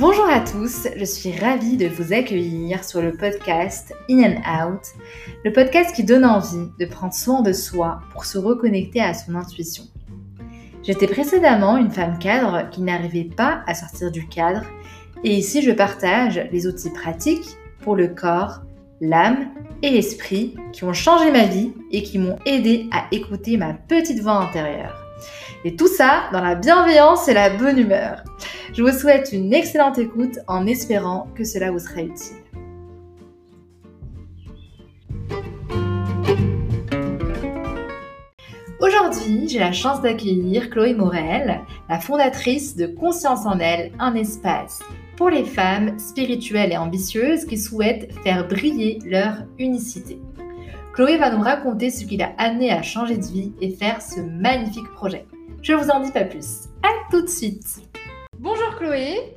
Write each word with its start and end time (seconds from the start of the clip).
Bonjour 0.00 0.24
à 0.30 0.40
tous, 0.40 0.88
je 0.96 1.04
suis 1.04 1.30
ravie 1.38 1.76
de 1.76 1.86
vous 1.86 2.14
accueillir 2.14 2.84
sur 2.84 3.02
le 3.02 3.12
podcast 3.12 3.94
In 4.08 4.22
and 4.22 4.40
Out, 4.64 4.80
le 5.44 5.52
podcast 5.52 5.94
qui 5.94 6.04
donne 6.04 6.24
envie 6.24 6.70
de 6.78 6.86
prendre 6.86 7.12
soin 7.12 7.42
de 7.42 7.52
soi 7.52 8.00
pour 8.10 8.24
se 8.24 8.38
reconnecter 8.38 9.02
à 9.02 9.12
son 9.12 9.34
intuition. 9.34 9.84
J'étais 10.82 11.06
précédemment 11.06 11.76
une 11.76 11.90
femme 11.90 12.18
cadre 12.18 12.70
qui 12.70 12.80
n'arrivait 12.80 13.28
pas 13.28 13.62
à 13.66 13.74
sortir 13.74 14.10
du 14.10 14.26
cadre 14.26 14.62
et 15.22 15.34
ici 15.34 15.60
je 15.60 15.70
partage 15.70 16.48
les 16.50 16.66
outils 16.66 16.88
pratiques 16.94 17.58
pour 17.82 17.94
le 17.94 18.08
corps, 18.08 18.62
l'âme 19.02 19.50
et 19.82 19.90
l'esprit 19.90 20.56
qui 20.72 20.84
ont 20.84 20.94
changé 20.94 21.30
ma 21.30 21.44
vie 21.44 21.74
et 21.90 22.02
qui 22.02 22.18
m'ont 22.18 22.38
aidé 22.46 22.88
à 22.90 23.04
écouter 23.12 23.58
ma 23.58 23.74
petite 23.74 24.22
voix 24.22 24.38
intérieure. 24.38 24.99
Et 25.64 25.76
tout 25.76 25.88
ça 25.88 26.24
dans 26.32 26.40
la 26.40 26.54
bienveillance 26.54 27.28
et 27.28 27.34
la 27.34 27.50
bonne 27.50 27.78
humeur. 27.78 28.22
Je 28.72 28.82
vous 28.82 28.96
souhaite 28.96 29.30
une 29.32 29.52
excellente 29.52 29.98
écoute 29.98 30.38
en 30.46 30.66
espérant 30.66 31.28
que 31.34 31.44
cela 31.44 31.70
vous 31.70 31.78
sera 31.78 32.02
utile. 32.02 32.36
Aujourd'hui, 38.80 39.48
j'ai 39.48 39.58
la 39.58 39.72
chance 39.72 40.00
d'accueillir 40.00 40.70
Chloé 40.70 40.94
Morel, 40.94 41.60
la 41.88 42.00
fondatrice 42.00 42.76
de 42.76 42.86
Conscience 42.86 43.44
en 43.44 43.58
elle, 43.58 43.92
un 43.98 44.14
espace 44.14 44.80
pour 45.16 45.28
les 45.28 45.44
femmes 45.44 45.98
spirituelles 45.98 46.72
et 46.72 46.78
ambitieuses 46.78 47.44
qui 47.44 47.58
souhaitent 47.58 48.10
faire 48.24 48.48
briller 48.48 48.98
leur 49.04 49.44
unicité. 49.58 50.18
Chloé 50.92 51.18
va 51.18 51.30
nous 51.30 51.40
raconter 51.40 51.88
ce 51.90 52.04
qui 52.04 52.16
l'a 52.16 52.32
amené 52.36 52.72
à 52.72 52.82
changer 52.82 53.16
de 53.16 53.24
vie 53.24 53.52
et 53.60 53.70
faire 53.70 54.02
ce 54.02 54.20
magnifique 54.20 54.90
projet. 54.92 55.24
Je 55.62 55.72
ne 55.72 55.78
vous 55.78 55.88
en 55.88 56.00
dis 56.00 56.10
pas 56.10 56.24
plus. 56.24 56.68
À 56.82 56.88
tout 57.10 57.22
de 57.22 57.28
suite. 57.28 57.82
Bonjour 58.38 58.76
Chloé. 58.76 59.36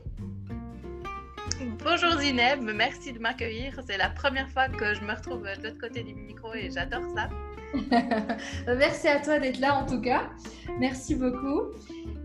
Bonjour 1.84 2.20
Zineb, 2.20 2.62
merci 2.74 3.14
de 3.14 3.20
m'accueillir. 3.20 3.80
C'est 3.86 3.98
la 3.98 4.10
première 4.10 4.50
fois 4.50 4.68
que 4.68 4.96
je 4.96 5.02
me 5.02 5.14
retrouve 5.14 5.44
de 5.44 5.68
l'autre 5.68 5.80
côté 5.80 6.02
du 6.02 6.16
micro 6.16 6.56
et 6.56 6.72
j'adore 6.72 7.04
ça. 7.16 7.30
merci 8.76 9.08
à 9.08 9.20
toi 9.20 9.38
d'être 9.38 9.60
là 9.60 9.76
en 9.76 9.86
tout 9.86 10.02
cas. 10.02 10.32
Merci 10.80 11.14
beaucoup. 11.14 11.62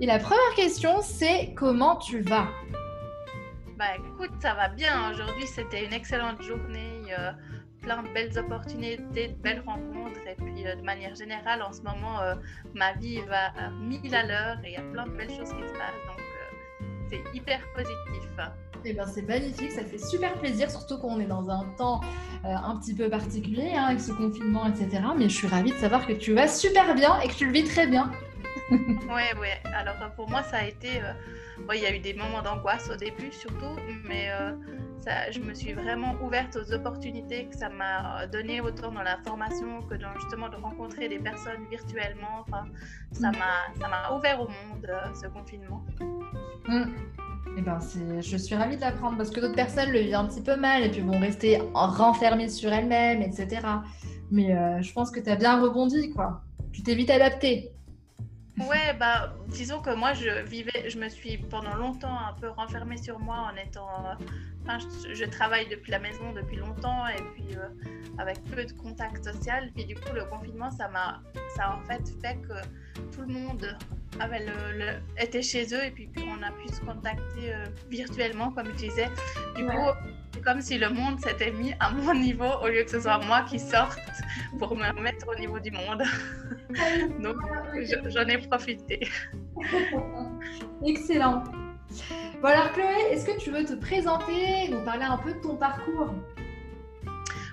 Et 0.01 0.07
la 0.07 0.19
première 0.19 0.55
question, 0.57 1.03
c'est 1.03 1.53
comment 1.55 1.97
tu 1.97 2.23
vas? 2.23 2.49
Bah 3.77 3.95
écoute, 3.97 4.33
ça 4.41 4.55
va 4.55 4.69
bien. 4.69 5.13
Aujourd'hui, 5.13 5.47
c'était 5.47 5.85
une 5.85 5.93
excellente 5.93 6.43
journée. 6.43 7.03
Euh, 7.17 7.31
plein 7.83 8.03
de 8.03 8.09
belles 8.09 8.39
opportunités, 8.39 9.29
de 9.29 9.43
belles 9.43 9.63
rencontres. 9.67 10.21
Et 10.27 10.35
puis, 10.37 10.67
euh, 10.67 10.75
de 10.75 10.83
manière 10.83 11.15
générale, 11.15 11.63
en 11.63 11.73
ce 11.73 11.83
moment, 11.83 12.21
euh, 12.21 12.35
ma 12.75 12.93
vie 12.95 13.21
va 13.23 13.47
à 13.59 13.71
mille 13.71 14.15
à 14.15 14.25
l'heure 14.25 14.59
et 14.65 14.69
il 14.69 14.73
y 14.73 14.77
a 14.77 14.83
plein 14.93 15.07
de 15.07 15.13
belles 15.13 15.31
choses 15.31 15.51
qui 15.51 15.63
se 15.63 15.73
passent. 15.73 16.05
Donc, 16.07 16.21
euh, 16.21 16.87
c'est 17.11 17.37
hyper 17.37 17.61
positif. 17.75 18.31
Eh 18.85 18.93
bien, 18.93 19.07
c'est 19.07 19.23
magnifique, 19.23 19.73
ça 19.73 19.85
fait 19.85 19.99
super 19.99 20.35
plaisir, 20.35 20.71
surtout 20.71 20.99
qu'on 20.99 21.19
est 21.19 21.27
dans 21.27 21.51
un 21.51 21.65
temps 21.77 22.01
un 22.45 22.77
petit 22.77 22.95
peu 22.95 23.11
particulier, 23.11 23.73
hein, 23.75 23.87
avec 23.87 24.01
ce 24.01 24.13
confinement, 24.13 24.67
etc. 24.67 25.03
Mais 25.17 25.29
je 25.29 25.35
suis 25.35 25.49
ravie 25.49 25.73
de 25.73 25.77
savoir 25.79 26.07
que 26.07 26.13
tu 26.13 26.33
vas 26.33 26.47
super 26.47 26.95
bien 26.95 27.19
et 27.21 27.29
que 27.29 27.35
tu 27.35 27.47
le 27.47 27.53
vis 27.53 27.65
très 27.65 27.89
bien. 27.89 28.13
ouais, 28.71 29.39
ouais. 29.39 29.61
Alors, 29.75 29.97
pour 30.17 30.29
moi, 30.29 30.43
ça 30.43 30.59
a 30.59 30.65
été. 30.65 31.01
il 31.75 31.81
y 31.81 31.87
a 31.87 31.95
eu 31.95 31.99
des 31.99 32.15
moments 32.15 32.43
d'angoisse 32.43 32.91
au 32.91 32.97
début, 32.97 33.33
surtout, 33.33 33.77
mais 34.05 34.31
je 35.31 35.41
me 35.41 35.55
suis 35.55 35.73
vraiment 35.73 36.15
ouverte 36.23 36.57
aux 36.57 36.73
opportunités 36.73 37.47
que 37.47 37.57
ça 37.57 37.69
m'a 37.69 38.27
donné 38.27 38.61
autant 38.61 38.93
dans 38.93 39.03
la 39.03 39.19
formation 39.27 39.83
que 39.83 39.95
dans 39.95 40.13
justement 40.21 40.49
de 40.49 40.57
rencontrer 40.57 41.09
des 41.09 41.19
personnes 41.19 41.65
virtuellement. 41.71 42.45
Enfin, 42.47 42.67
ça 43.13 43.31
m'a 43.31 44.17
ouvert 44.17 44.41
au 44.41 44.49
monde 44.49 44.87
euh, 44.89 45.15
ce 45.15 45.27
confinement. 45.29 45.83
Mm. 46.67 46.85
Eh 47.57 47.63
ben, 47.63 47.79
je 48.21 48.37
suis 48.37 48.55
ravie 48.55 48.77
de 48.77 48.81
l'apprendre 48.83 49.17
parce 49.17 49.31
que 49.31 49.41
d'autres 49.41 49.55
personnes 49.55 49.91
le 49.91 50.01
vivent 50.01 50.15
un 50.15 50.27
petit 50.27 50.43
peu 50.43 50.57
mal 50.57 50.85
et 50.85 50.91
puis 50.91 51.01
vont 51.01 51.19
rester 51.19 51.61
renfermées 51.75 52.49
sur 52.49 52.73
elles-mêmes, 52.73 53.23
etc. 53.23 53.61
Mais 54.31 54.55
euh, 54.55 54.81
je 54.81 54.93
pense 54.93 55.11
que 55.11 55.19
tu 55.19 55.29
as 55.29 55.37
bien 55.37 55.61
rebondi, 55.61 56.11
quoi. 56.11 56.43
Tu 56.73 56.83
t'es 56.83 56.95
vite 56.95 57.11
adapté. 57.11 57.73
Ouais, 58.67 58.95
bah, 58.99 59.35
disons 59.49 59.81
que 59.81 59.95
moi, 59.95 60.15
je 60.15 60.43
vivais, 60.45 60.89
je 60.91 60.99
me 60.99 61.09
suis 61.09 61.39
pendant 61.39 61.75
longtemps 61.77 62.19
un 62.29 62.33
peu 62.41 62.49
renfermée 62.49 62.97
sur 62.97 63.19
moi 63.19 63.51
en 63.53 63.57
étant. 63.57 63.89
Enfin, 64.63 64.79
je, 65.13 65.25
travaille 65.25 65.69
depuis 65.69 65.93
la 65.93 65.99
maison 65.99 66.33
depuis 66.33 66.57
longtemps 66.57 67.07
et 67.07 67.23
puis 67.35 67.57
euh, 67.57 67.69
avec 68.19 68.43
peu 68.45 68.65
de 68.65 68.73
contact 68.73 69.25
social. 69.25 69.71
Puis 69.75 69.85
du 69.85 69.95
coup, 69.95 70.13
le 70.15 70.25
confinement, 70.25 70.71
ça 70.71 70.89
m'a, 70.89 71.23
ça 71.57 71.65
a 71.65 71.77
en 71.77 71.81
fait 71.83 72.03
fait 72.21 72.37
que 72.43 73.15
tout 73.15 73.23
le 73.23 73.33
monde 73.33 73.77
avait 74.21 74.45
le, 74.45 75.01
était 75.23 75.43
chez 75.43 75.65
eux 75.73 75.85
et 75.85 75.91
puis 75.91 76.11
on 76.17 76.43
a 76.43 76.51
pu 76.51 76.69
se 76.69 76.81
contacter 76.81 77.55
euh, 77.55 77.65
virtuellement, 77.89 78.51
comme 78.51 78.67
je 78.67 78.87
disais. 78.89 79.09
Du 79.57 79.65
coup, 79.67 79.91
c'est 80.39 80.45
comme 80.45 80.61
si 80.61 80.79
le 80.79 80.91
monde 80.91 81.21
s'était 81.21 81.51
mis 81.51 81.73
à 81.81 81.91
mon 81.91 82.15
niveau 82.15 82.51
au 82.63 82.69
lieu 82.69 82.85
que 82.85 82.91
ce 82.91 83.01
soit 83.01 83.19
moi 83.19 83.43
qui 83.43 83.59
sorte 83.59 83.99
pour 84.59 84.77
me 84.77 84.87
remettre 84.95 85.27
au 85.29 85.39
niveau 85.39 85.59
du 85.59 85.71
monde. 85.71 86.03
Donc, 87.23 87.37
j'en 88.09 88.27
ai 88.27 88.39
profité. 88.39 89.09
Excellent. 90.87 91.45
Bon 92.41 92.49
alors 92.49 92.73
Chloé, 92.73 93.11
est-ce 93.11 93.27
que 93.27 93.39
tu 93.39 93.51
veux 93.51 93.65
te 93.65 93.73
présenter, 93.75 94.69
nous 94.71 94.85
parler 94.85 95.05
un 95.05 95.17
peu 95.17 95.33
de 95.33 95.41
ton 95.41 95.57
parcours? 95.57 96.15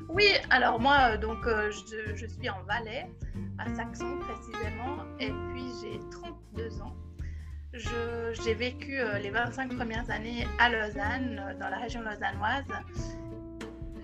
Oui, 0.09 0.25
alors 0.50 0.79
moi, 0.79 1.17
donc 1.17 1.47
euh, 1.47 1.72
je, 1.72 2.16
je, 2.16 2.25
suis 2.28 2.50
en 2.50 2.62
Valais, 2.67 3.09
à 3.57 3.73
Saxon 3.73 4.19
précisément, 4.19 4.97
et 5.19 5.31
puis 5.52 5.66
j'ai 5.81 6.00
32 6.12 6.81
ans. 6.81 6.96
J'ai 7.74 8.53
vécu 8.53 9.00
euh, 9.00 9.18
les 9.20 9.30
25 9.30 9.76
premières 9.76 10.09
années 10.09 10.48
à 10.59 10.70
Lausanne, 10.70 11.42
euh, 11.46 11.59
dans 11.59 11.70
la 11.70 11.78
région 11.78 12.02
lausannoise. 12.02 12.64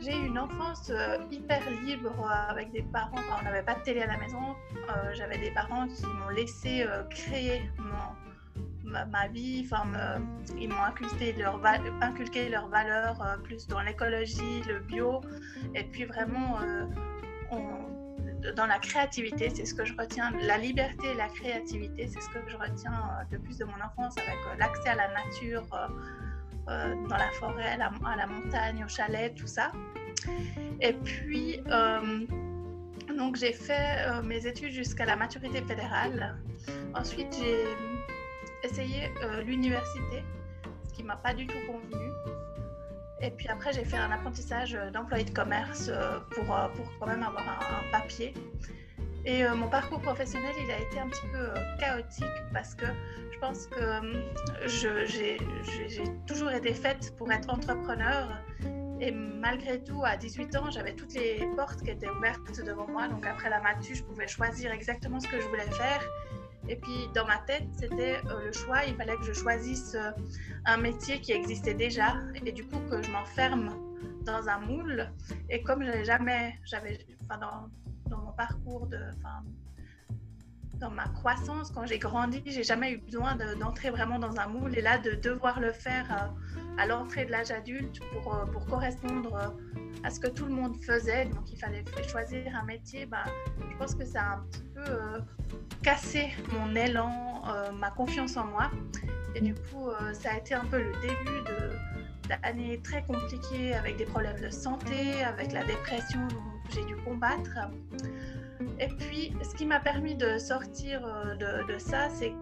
J'ai 0.01 0.15
eu 0.15 0.25
une 0.25 0.39
enfance 0.39 0.89
euh, 0.89 1.17
hyper 1.31 1.61
libre 1.85 2.29
avec 2.49 2.71
des 2.71 2.81
parents. 2.81 3.11
Enfin, 3.13 3.37
on 3.41 3.45
n'avait 3.45 3.63
pas 3.63 3.75
de 3.75 3.83
télé 3.83 4.01
à 4.01 4.07
la 4.07 4.17
maison. 4.17 4.55
J'avais 5.13 5.37
des 5.37 5.51
parents 5.51 5.87
qui 5.87 6.05
m'ont 6.05 6.29
laissé 6.29 6.85
créer 7.09 7.69
ma, 8.83 9.27
vie. 9.27 9.61
Enfin, 9.63 9.83
ils 10.57 10.67
m'ont 10.67 10.83
inculqué, 10.83 11.33
leur 11.33 11.61
inculqué 12.01 12.49
leurs 12.49 12.67
valeurs 12.67 13.23
plus 13.43 13.67
dans 13.67 13.81
l'écologie, 13.81 14.63
le 14.67 14.79
bio. 14.79 15.21
Et 15.75 15.83
puis 15.83 16.05
vraiment, 16.05 16.57
on, 17.51 18.00
dans 18.55 18.65
la 18.65 18.79
créativité, 18.79 19.49
c'est 19.49 19.65
ce 19.65 19.73
que 19.73 19.85
je 19.85 19.93
retiens, 19.95 20.31
la 20.41 20.57
liberté 20.57 21.07
et 21.11 21.13
la 21.15 21.27
créativité, 21.27 22.07
c'est 22.07 22.21
ce 22.21 22.29
que 22.29 22.39
je 22.47 22.57
retiens 22.57 22.93
euh, 22.93 23.35
de 23.35 23.37
plus 23.37 23.57
de 23.57 23.65
mon 23.65 23.73
enfance 23.73 24.17
avec 24.17 24.37
euh, 24.47 24.55
l'accès 24.57 24.89
à 24.89 24.95
la 24.95 25.07
nature, 25.09 25.63
euh, 26.67 26.95
dans 27.07 27.17
la 27.17 27.31
forêt, 27.39 27.73
à 27.73 27.77
la, 27.77 28.27
montagne, 28.27 28.83
au 28.83 28.87
chalet, 28.87 29.33
tout 29.35 29.47
ça. 29.47 29.71
Et 30.79 30.93
puis, 30.93 31.59
donc 33.17 33.35
j'ai 33.35 33.51
fait 33.51 34.21
mes 34.23 34.45
études 34.45 34.71
jusqu'à 34.71 35.05
la 35.05 35.15
maturité 35.15 35.61
fédérale. 35.63 36.37
Ensuite, 36.93 37.35
j'ai 37.35 38.67
essayé 38.67 39.11
l'université, 39.43 40.23
ce 40.87 40.93
qui 40.93 41.03
m'a 41.03 41.15
pas 41.15 41.33
du 41.33 41.47
tout 41.47 41.57
convenu. 41.65 42.05
Et 43.21 43.29
puis 43.29 43.47
après, 43.47 43.71
j'ai 43.71 43.85
fait 43.85 43.97
un 43.97 44.11
apprentissage 44.11 44.73
euh, 44.73 44.89
d'employé 44.89 45.23
de 45.23 45.31
commerce 45.31 45.89
euh, 45.89 46.19
pour, 46.31 46.55
euh, 46.55 46.67
pour 46.69 46.85
quand 46.99 47.07
même 47.07 47.21
avoir 47.21 47.47
un, 47.47 47.91
papier. 47.91 48.33
Et 49.23 49.43
mon 49.49 49.69
parcours 49.69 50.01
professionnel, 50.01 50.51
il 50.63 50.71
a 50.71 50.79
été 50.79 50.99
un 50.99 51.07
petit 51.07 51.27
peu 51.31 51.49
chaotique 51.79 52.25
parce 52.51 52.73
que 52.73 52.87
je 53.31 53.37
pense 53.37 53.67
que 53.67 54.01
j'ai 54.65 55.37
toujours 56.25 56.49
été 56.49 56.73
faite 56.73 57.15
pour 57.17 57.31
être 57.31 57.47
entrepreneur. 57.53 58.29
Et 58.99 59.11
malgré 59.11 59.83
tout, 59.83 60.01
à 60.03 60.17
18 60.17 60.55
ans, 60.55 60.71
j'avais 60.71 60.95
toutes 60.95 61.13
les 61.13 61.45
portes 61.55 61.83
qui 61.83 61.91
étaient 61.91 62.09
ouvertes 62.09 62.65
devant 62.65 62.87
moi. 62.87 63.07
Donc 63.09 63.27
après 63.27 63.51
la 63.51 63.61
matu, 63.61 63.93
je 63.93 64.03
pouvais 64.03 64.27
choisir 64.27 64.71
exactement 64.71 65.19
ce 65.19 65.27
que 65.27 65.39
je 65.39 65.45
voulais 65.49 65.69
faire. 65.69 66.01
Et 66.67 66.75
puis 66.75 67.09
dans 67.13 67.25
ma 67.25 67.39
tête, 67.39 67.67
c'était 67.77 68.21
euh, 68.27 68.45
le 68.45 68.51
choix, 68.51 68.85
il 68.85 68.95
fallait 68.95 69.15
que 69.15 69.23
je 69.23 69.33
choisisse 69.33 69.95
euh, 69.95 70.11
un 70.65 70.77
métier 70.77 71.19
qui 71.19 71.31
existait 71.31 71.73
déjà 71.73 72.15
et 72.45 72.51
du 72.51 72.63
coup 72.65 72.79
que 72.89 73.01
je 73.01 73.11
m'enferme 73.11 73.75
dans 74.23 74.47
un 74.47 74.59
moule. 74.59 75.11
Et 75.49 75.63
comme 75.63 75.81
je 75.83 75.87
n'avais 75.87 76.05
jamais, 76.05 76.59
j'avais, 76.65 76.99
dans, 77.29 77.69
dans, 78.09 78.17
mon 78.17 78.31
parcours 78.33 78.87
de, 78.87 78.99
dans 80.81 80.91
ma 80.91 81.05
croissance, 81.05 81.71
quand 81.71 81.85
j'ai 81.85 81.99
grandi, 81.99 82.43
j'ai 82.45 82.63
jamais 82.63 82.91
eu 82.91 82.97
besoin 82.97 83.37
d'entrer 83.59 83.89
vraiment 83.91 84.19
dans 84.19 84.37
un 84.39 84.47
moule 84.47 84.77
et 84.77 84.81
là 84.81 84.97
de 84.97 85.11
devoir 85.11 85.59
le 85.59 85.71
faire 85.71 86.05
euh, 86.11 86.81
à 86.81 86.85
l'entrée 86.85 87.25
de 87.25 87.31
l'âge 87.31 87.51
adulte 87.51 87.99
pour, 88.11 88.35
pour 88.51 88.65
correspondre 88.65 89.53
à 90.03 90.09
ce 90.09 90.19
que 90.19 90.27
tout 90.27 90.45
le 90.45 90.53
monde 90.53 90.75
faisait, 90.83 91.25
donc 91.25 91.51
il 91.51 91.57
fallait 91.57 91.83
choisir 92.07 92.55
un 92.55 92.63
métier, 92.63 93.05
bah, 93.05 93.23
je 93.69 93.77
pense 93.77 93.95
que 93.95 94.05
ça 94.05 94.21
a 94.21 94.35
un 94.35 94.39
petit 94.51 94.63
peu 94.73 94.81
euh, 94.81 95.19
cassé 95.83 96.29
mon 96.53 96.75
élan, 96.75 97.43
euh, 97.47 97.71
ma 97.71 97.91
confiance 97.91 98.37
en 98.37 98.45
moi. 98.45 98.71
Et 99.35 99.41
du 99.41 99.53
coup, 99.53 99.89
euh, 99.89 100.13
ça 100.13 100.31
a 100.31 100.37
été 100.37 100.53
un 100.53 100.65
peu 100.65 100.79
le 100.79 100.91
début 101.01 101.43
d'années 102.27 102.79
très 102.83 103.03
compliquées 103.03 103.73
avec 103.73 103.97
des 103.97 104.05
problèmes 104.05 104.39
de 104.39 104.49
santé, 104.49 105.23
avec 105.23 105.51
la 105.51 105.63
dépression 105.63 106.27
que 106.27 106.73
j'ai 106.73 106.85
dû 106.85 106.95
combattre. 106.97 107.57
Et 108.79 108.87
puis, 108.87 109.33
ce 109.41 109.55
qui 109.55 109.65
m'a 109.65 109.79
permis 109.79 110.15
de 110.15 110.37
sortir 110.37 111.01
de, 111.39 111.71
de 111.71 111.77
ça, 111.79 112.09
c'est 112.09 112.33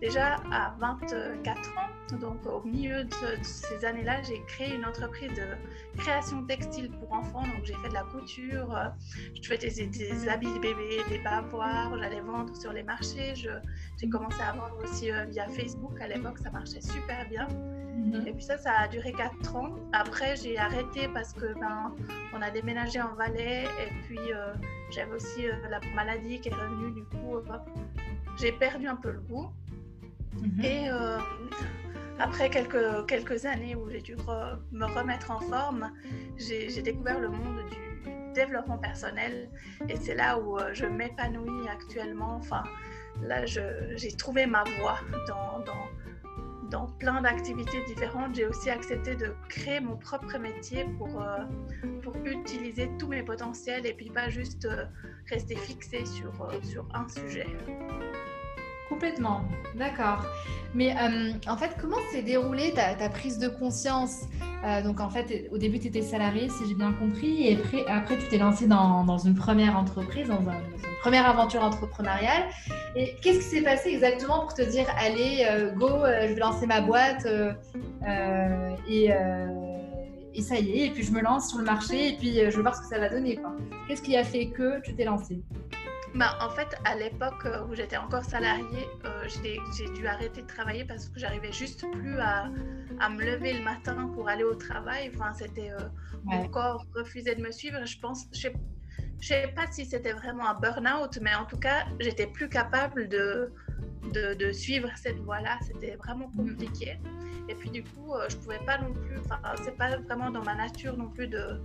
déjà 0.00 0.36
à 0.50 0.74
24 0.78 1.78
ans, 1.78 1.90
Donc 2.20 2.46
au 2.46 2.62
milieu 2.62 3.04
de, 3.04 3.14
ces 3.42 3.84
années-là, 3.84 4.22
j'ai 4.22 4.42
créé 4.46 4.74
une 4.74 4.84
entreprise 4.84 5.30
de 5.30 5.98
création 5.98 6.44
textile 6.44 6.90
pour 6.90 7.12
enfants. 7.12 7.42
Donc 7.42 7.64
j'ai 7.64 7.74
fait 7.74 7.88
de 7.88 7.94
la 7.94 8.04
couture, 8.04 8.76
euh, 8.76 8.88
je 9.40 9.48
faisais 9.48 9.86
des, 9.86 9.86
des 9.86 10.28
habits 10.28 10.52
de 10.52 10.58
bébé, 10.58 11.00
des 11.08 11.18
bavoirs, 11.18 11.96
j'allais 11.98 12.20
vendre 12.20 12.54
sur 12.56 12.72
les 12.72 12.82
marchés. 12.82 13.34
J'ai 13.34 14.08
commencé 14.08 14.40
à 14.40 14.52
vendre 14.52 14.76
aussi 14.82 15.10
euh, 15.10 15.24
via 15.26 15.48
Facebook. 15.48 16.00
À 16.00 16.08
l'époque, 16.08 16.38
ça 16.38 16.50
marchait 16.50 16.80
super 16.80 17.28
bien. 17.28 17.48
Mhm. 17.48 18.26
Et 18.26 18.32
puis 18.32 18.42
ça, 18.42 18.56
ça 18.58 18.72
a 18.72 18.88
duré 18.88 19.12
4 19.12 19.56
ans. 19.56 19.74
Après, 19.92 20.36
j'ai 20.36 20.58
arrêté 20.58 21.08
parce 21.12 21.32
que 21.32 21.54
ben, 21.58 21.94
on 22.34 22.42
a 22.42 22.50
déménagé 22.50 23.00
en 23.00 23.14
Valais 23.14 23.64
et 23.64 23.92
puis 24.06 24.18
euh, 24.32 24.54
j'avais 24.90 25.14
aussi 25.14 25.46
la 25.70 25.80
maladie 25.94 26.40
qui 26.40 26.48
est 26.48 26.54
revenue. 26.54 26.92
Du 26.92 27.04
coup, 27.04 27.36
j'ai 28.38 28.52
perdu 28.52 28.86
un 28.86 28.96
peu 28.96 29.12
le 29.12 29.20
goût. 29.20 29.50
Mhm. 30.40 30.64
Et 30.64 30.88
après 32.18 32.50
quelques, 32.50 33.06
quelques 33.06 33.46
années 33.46 33.74
où 33.74 33.88
j'ai 33.90 34.00
dû 34.00 34.16
me 34.16 34.84
remettre 34.84 35.30
en 35.30 35.40
forme, 35.40 35.92
j'ai 36.36 36.82
découvert 36.82 37.18
le 37.18 37.28
monde 37.28 37.60
du 37.70 37.92
développement 38.32 38.78
personnel 38.78 39.48
et 39.88 39.96
c'est 39.96 40.14
là 40.14 40.38
où 40.38 40.58
euh, 40.58 40.70
je 40.72 40.86
m'épanouis 40.86 41.68
actuellement. 41.68 42.36
Enfin, 42.36 42.64
là, 43.22 43.44
j'ai 43.46 44.12
trouvé 44.16 44.46
ma 44.46 44.64
voie 44.64 44.98
dans, 45.28 45.60
dans, 46.70 46.86
plein 46.98 47.20
d'activités 47.20 47.84
différentes. 47.86 48.34
J'ai 48.34 48.46
aussi 48.46 48.70
accepté 48.70 49.14
de 49.14 49.34
créer 49.50 49.80
mon 49.80 49.96
propre 49.98 50.38
métier 50.38 50.86
pour, 50.96 51.20
euh, 51.20 51.44
pour 52.02 52.16
utiliser 52.24 52.88
tous 52.98 53.08
mes 53.08 53.22
potentiels 53.22 53.84
et 53.84 53.92
puis 53.92 54.08
pas 54.08 54.30
juste 54.30 54.64
euh, 54.64 54.86
rester 55.28 55.56
fixé 55.56 56.06
sur, 56.06 56.32
sur 56.62 56.88
un 56.94 57.06
sujet. 57.08 57.46
Complètement, 58.92 59.40
d'accord. 59.74 60.22
Mais 60.74 60.94
euh, 60.94 61.32
en 61.48 61.56
fait, 61.56 61.70
comment 61.80 61.96
s'est 62.10 62.20
déroulée 62.20 62.74
ta, 62.74 63.08
prise 63.08 63.38
de 63.38 63.48
conscience? 63.48 64.24
Euh, 64.66 64.82
Donc 64.82 65.00
en 65.00 65.08
fait, 65.08 65.48
au 65.50 65.56
début, 65.56 65.78
tu 65.78 65.86
étais 65.86 66.02
salarié, 66.02 66.50
si 66.50 66.68
j'ai 66.68 66.74
bien 66.74 66.92
compris, 66.92 67.48
et 67.48 67.58
après, 67.88 68.18
tu 68.18 68.28
t'es 68.28 68.36
lancé 68.36 68.66
dans, 68.66 69.18
une 69.18 69.34
première 69.34 69.78
entreprise, 69.78 70.28
dans, 70.28 70.40
une 70.40 70.52
première 71.00 71.26
aventure 71.26 71.62
entrepreneuriale. 71.62 72.44
Et 72.94 73.14
qu'est-ce 73.22 73.38
qui 73.38 73.56
s'est 73.56 73.62
passé 73.62 73.88
exactement 73.88 74.40
pour 74.40 74.52
te 74.52 74.62
dire, 74.62 74.84
allez, 74.98 75.46
euh, 75.48 75.72
go, 75.72 75.88
je 75.88 76.34
vais 76.34 76.40
lancer 76.40 76.66
ma 76.66 76.82
boîte 76.82 77.26
et, 78.86 79.10
et, 80.34 80.42
ça 80.42 80.56
y 80.56 80.70
est, 80.70 80.86
et 80.88 80.90
puis 80.90 81.02
je 81.02 81.12
me 81.12 81.22
lance 81.22 81.48
sur 81.48 81.58
le 81.58 81.64
marché, 81.64 82.10
et 82.10 82.16
puis 82.18 82.34
je 82.34 82.56
vais 82.56 82.62
voir 82.62 82.76
ce 82.76 82.82
que 82.82 82.88
ça 82.88 82.98
va 82.98 83.08
donner. 83.08 83.38
Qu'est-ce 83.88 84.02
qui 84.02 84.18
a 84.18 84.24
fait 84.24 84.48
que 84.48 84.82
tu 84.82 84.94
t'es 84.94 85.04
lancé 85.04 85.40
bah, 86.14 86.36
en 86.40 86.50
fait, 86.50 86.76
à 86.84 86.94
l'époque 86.94 87.46
euh, 87.46 87.64
où 87.66 87.74
j'étais 87.74 87.96
encore 87.96 88.24
salariée, 88.24 88.86
euh, 89.04 89.28
j'ai 89.28 89.88
dû 89.90 90.06
arrêter 90.06 90.42
de 90.42 90.46
travailler 90.46 90.84
parce 90.84 91.08
que 91.08 91.18
j'arrivais 91.18 91.52
juste 91.52 91.86
plus 91.90 92.18
à, 92.18 92.50
à, 93.00 93.08
me 93.08 93.24
lever 93.24 93.54
le 93.54 93.62
matin 93.62 94.10
pour 94.14 94.28
aller 94.28 94.44
au 94.44 94.54
travail. 94.54 95.10
Enfin, 95.14 95.32
c'était 95.32 95.70
euh, 95.70 95.88
mon 96.24 96.48
corps 96.48 96.84
refusait 96.94 97.34
de 97.34 97.42
me 97.42 97.50
suivre. 97.50 97.84
Je 97.86 97.98
pense, 97.98 98.26
je 98.32 98.40
sais, 98.40 98.52
sais 99.20 99.52
pas 99.56 99.66
si 99.70 99.86
c'était 99.86 100.12
vraiment 100.12 100.48
un 100.48 100.54
burn-out, 100.54 101.18
mais 101.22 101.34
en 101.34 101.46
tout 101.46 101.58
cas, 101.58 101.86
j'étais 101.98 102.26
plus 102.26 102.50
capable 102.50 103.08
de, 103.08 103.50
de, 104.12 104.34
de 104.34 104.52
suivre 104.52 104.90
cette 104.96 105.18
voie-là. 105.20 105.58
C'était 105.62 105.96
vraiment 105.96 106.28
mm. 106.34 106.36
compliqué. 106.36 106.98
Et 107.48 107.54
puis 107.54 107.70
du 107.70 107.82
coup, 107.84 108.12
je 108.28 108.36
pouvais 108.36 108.60
pas 108.66 108.76
non 108.78 108.92
plus. 108.92 109.18
Enfin, 109.20 109.40
c'est 109.64 109.76
pas 109.76 109.96
vraiment 109.96 110.30
dans 110.30 110.44
ma 110.44 110.54
nature 110.54 110.96
non 110.96 111.08
plus 111.08 111.26
de 111.26 111.58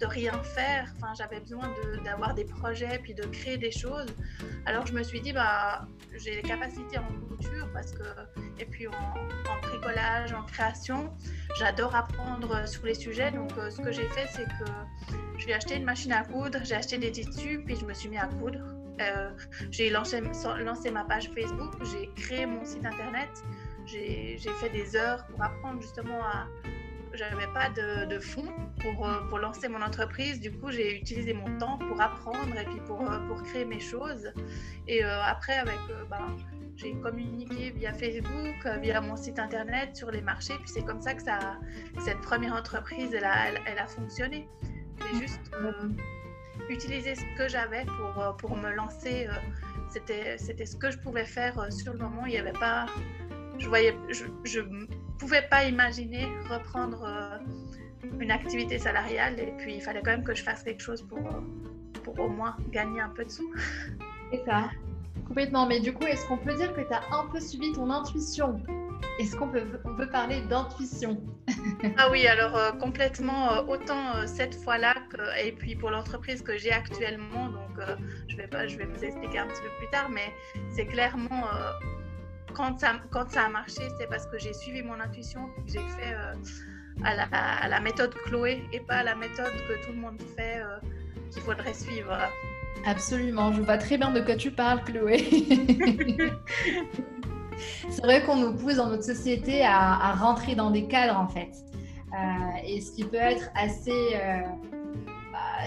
de 0.00 0.06
rien 0.06 0.32
faire. 0.42 0.92
Enfin, 0.96 1.12
j'avais 1.16 1.40
besoin 1.40 1.72
d'avoir 2.04 2.34
des 2.34 2.44
projets 2.44 2.98
puis 3.02 3.14
de 3.14 3.22
créer 3.24 3.58
des 3.58 3.70
choses. 3.70 4.08
Alors 4.66 4.86
je 4.86 4.92
me 4.92 5.02
suis 5.02 5.20
dit, 5.20 5.32
bah, 5.32 5.86
j'ai 6.16 6.36
les 6.36 6.42
capacités 6.42 6.98
en 6.98 7.06
couture 7.28 7.68
parce 7.72 7.92
que, 7.92 8.02
et 8.58 8.64
puis 8.64 8.88
en, 8.88 9.60
bricolage, 9.62 10.32
en 10.32 10.42
création, 10.44 11.14
j'adore 11.58 11.94
apprendre 11.94 12.66
sur 12.66 12.84
les 12.84 12.94
sujets. 12.94 13.30
Donc 13.30 13.52
euh, 13.58 13.70
ce 13.70 13.80
que 13.80 13.92
j'ai 13.92 14.08
fait, 14.08 14.26
c'est 14.30 14.44
que 14.44 14.70
j'ai 15.38 15.52
acheté 15.52 15.76
une 15.76 15.84
machine 15.84 16.12
à 16.12 16.24
coudre, 16.24 16.58
j'ai 16.64 16.74
acheté 16.74 16.98
des 16.98 17.12
tissus, 17.12 17.62
puis 17.64 17.76
je 17.76 17.84
me 17.84 17.92
suis 17.92 18.08
mis 18.08 18.18
à 18.18 18.26
coudre. 18.26 18.60
Euh, 19.00 19.30
j'ai 19.70 19.88
lancé, 19.88 20.20
lancé 20.58 20.90
ma 20.90 21.04
page 21.04 21.30
Facebook, 21.34 21.72
j'ai 21.92 22.10
créé 22.16 22.44
mon 22.44 22.64
site 22.64 22.84
internet, 22.84 23.30
j'ai 23.86 24.36
fait 24.60 24.68
des 24.70 24.94
heures 24.94 25.26
pour 25.26 25.42
apprendre 25.42 25.80
justement 25.80 26.22
à, 26.22 26.46
j'avais 27.14 27.46
pas 27.52 27.68
de, 27.70 28.18
fonds 28.18 28.52
pour, 28.80 29.06
euh, 29.06 29.20
pour, 29.28 29.38
lancer 29.38 29.68
mon 29.68 29.82
entreprise. 29.82 30.40
Du 30.40 30.52
coup, 30.52 30.70
j'ai 30.70 30.96
utilisé 30.96 31.32
mon 31.32 31.58
temps 31.58 31.78
pour 31.78 32.00
apprendre 32.00 32.56
et 32.56 32.64
puis 32.64 32.80
pour, 32.86 33.10
euh, 33.10 33.18
pour 33.26 33.42
créer 33.42 33.64
mes 33.64 33.80
choses. 33.80 34.32
Et 34.86 35.04
euh, 35.04 35.22
après, 35.22 35.54
avec, 35.54 35.78
ben, 36.08 36.36
j'ai 36.76 36.94
communiqué 36.94 37.70
via 37.70 37.92
Facebook, 37.92 38.66
via 38.80 39.00
mon 39.00 39.16
site 39.16 39.38
internet 39.38 39.96
sur 39.96 40.10
les 40.10 40.22
marchés. 40.22 40.54
Puis 40.60 40.68
c'est 40.68 40.84
comme 40.84 41.00
ça 41.00 41.14
que 41.14 41.22
ça, 41.22 41.58
cette 42.04 42.20
première 42.20 42.54
entreprise, 42.54 43.12
elle 43.12 43.24
a, 43.24 43.48
elle, 43.66 43.78
a 43.78 43.86
fonctionné. 43.86 44.48
J'ai 45.12 45.18
juste 45.20 45.50
utilisé 46.68 47.14
ce 47.14 47.24
que 47.36 47.48
j'avais 47.48 47.84
pour, 47.84 48.36
pour 48.36 48.56
me 48.56 48.72
lancer. 48.72 49.28
c'était, 49.90 50.38
c'était 50.38 50.66
ce 50.66 50.76
que 50.76 50.90
je 50.90 50.98
pouvais 50.98 51.24
faire 51.24 51.72
sur 51.72 51.92
le 51.92 51.98
moment. 51.98 52.24
Il 52.26 52.32
n'y 52.32 52.38
avait 52.38 52.52
pas. 52.52 52.86
Je 53.58 53.68
voyais. 53.68 53.94
Pouvais 55.20 55.42
pas 55.42 55.64
imaginer 55.64 56.26
reprendre 56.48 57.04
euh, 57.04 57.38
une 58.18 58.30
activité 58.30 58.78
salariale 58.78 59.38
et 59.38 59.52
puis 59.58 59.74
il 59.74 59.82
fallait 59.82 60.00
quand 60.02 60.12
même 60.12 60.24
que 60.24 60.34
je 60.34 60.42
fasse 60.42 60.62
quelque 60.62 60.82
chose 60.82 61.02
pour, 61.02 61.18
euh, 61.18 62.00
pour 62.02 62.18
au 62.18 62.28
moins 62.28 62.56
gagner 62.72 63.00
un 63.00 63.10
peu 63.10 63.24
de 63.26 63.30
sous. 63.30 63.52
C'est 64.32 64.42
ça, 64.46 64.70
complètement. 65.28 65.66
Mais 65.66 65.80
du 65.80 65.92
coup, 65.92 66.04
est-ce 66.04 66.26
qu'on 66.26 66.38
peut 66.38 66.54
dire 66.54 66.72
que 66.72 66.80
tu 66.80 66.92
as 66.92 67.02
un 67.12 67.26
peu 67.26 67.38
suivi 67.38 67.70
ton 67.72 67.90
intuition? 67.90 68.62
Est-ce 69.18 69.36
qu'on 69.36 69.48
peut, 69.48 69.64
on 69.84 69.94
peut 69.94 70.08
parler 70.08 70.40
d'intuition? 70.42 71.20
Ah 71.98 72.08
oui, 72.10 72.26
alors 72.26 72.56
euh, 72.56 72.72
complètement, 72.72 73.68
autant 73.68 74.26
cette 74.26 74.54
fois-là 74.54 74.94
et 75.42 75.52
puis 75.52 75.74
pour 75.74 75.90
l'entreprise 75.90 76.42
que 76.42 76.56
j'ai 76.56 76.72
actuellement, 76.72 77.48
donc 77.48 77.80
je, 78.28 78.36
vais 78.36 78.46
pas, 78.46 78.66
je 78.66 78.76
vais 78.76 78.84
vous 78.84 79.04
expliquer 79.04 79.38
un 79.38 79.46
petit 79.46 79.62
peu 79.62 79.68
plus 79.78 79.90
tard, 79.90 80.08
mais 80.10 80.32
c'est 80.70 80.86
clairement 80.86 81.44
quand 82.52 82.78
ça, 82.78 82.94
quand 83.10 83.30
ça 83.30 83.44
a 83.44 83.48
marché, 83.48 83.82
c'est 83.98 84.08
parce 84.08 84.26
que 84.26 84.38
j'ai 84.38 84.52
suivi 84.52 84.82
mon 84.82 85.00
intuition, 85.00 85.46
que 85.56 85.72
j'ai 85.72 85.78
fait 85.78 86.14
euh, 86.14 86.34
à, 87.04 87.68
la, 87.68 87.80
méthode 87.80 88.14
Chloé 88.26 88.62
et 88.72 88.80
pas 88.80 88.96
à 88.96 89.02
la 89.02 89.14
méthode 89.14 89.52
que 89.68 89.84
tout 89.84 89.92
le 89.92 89.98
monde 90.00 90.20
fait, 90.36 90.60
euh, 90.60 90.78
qu'il 91.30 91.42
faudrait 91.42 91.74
suivre. 91.74 92.16
Absolument, 92.86 93.52
je 93.52 93.62
vois 93.62 93.78
très 93.78 93.98
bien 93.98 94.10
de 94.10 94.20
quoi 94.20 94.36
tu 94.36 94.50
parles, 94.50 94.82
Chloé. 94.84 95.18
c'est 97.90 98.02
vrai 98.02 98.22
qu'on 98.24 98.36
nous 98.36 98.54
pousse 98.54 98.76
dans 98.76 98.88
notre 98.88 99.04
société 99.04 99.64
à, 99.64 100.14
rentrer 100.14 100.54
dans 100.54 100.70
des 100.70 100.86
cadres, 100.86 101.18
en 101.18 101.28
fait. 101.28 101.50
Euh, 102.12 102.66
et 102.66 102.80
ce 102.80 102.92
qui 102.92 103.04
peut 103.04 103.16
être 103.16 103.50
assez 103.54 104.16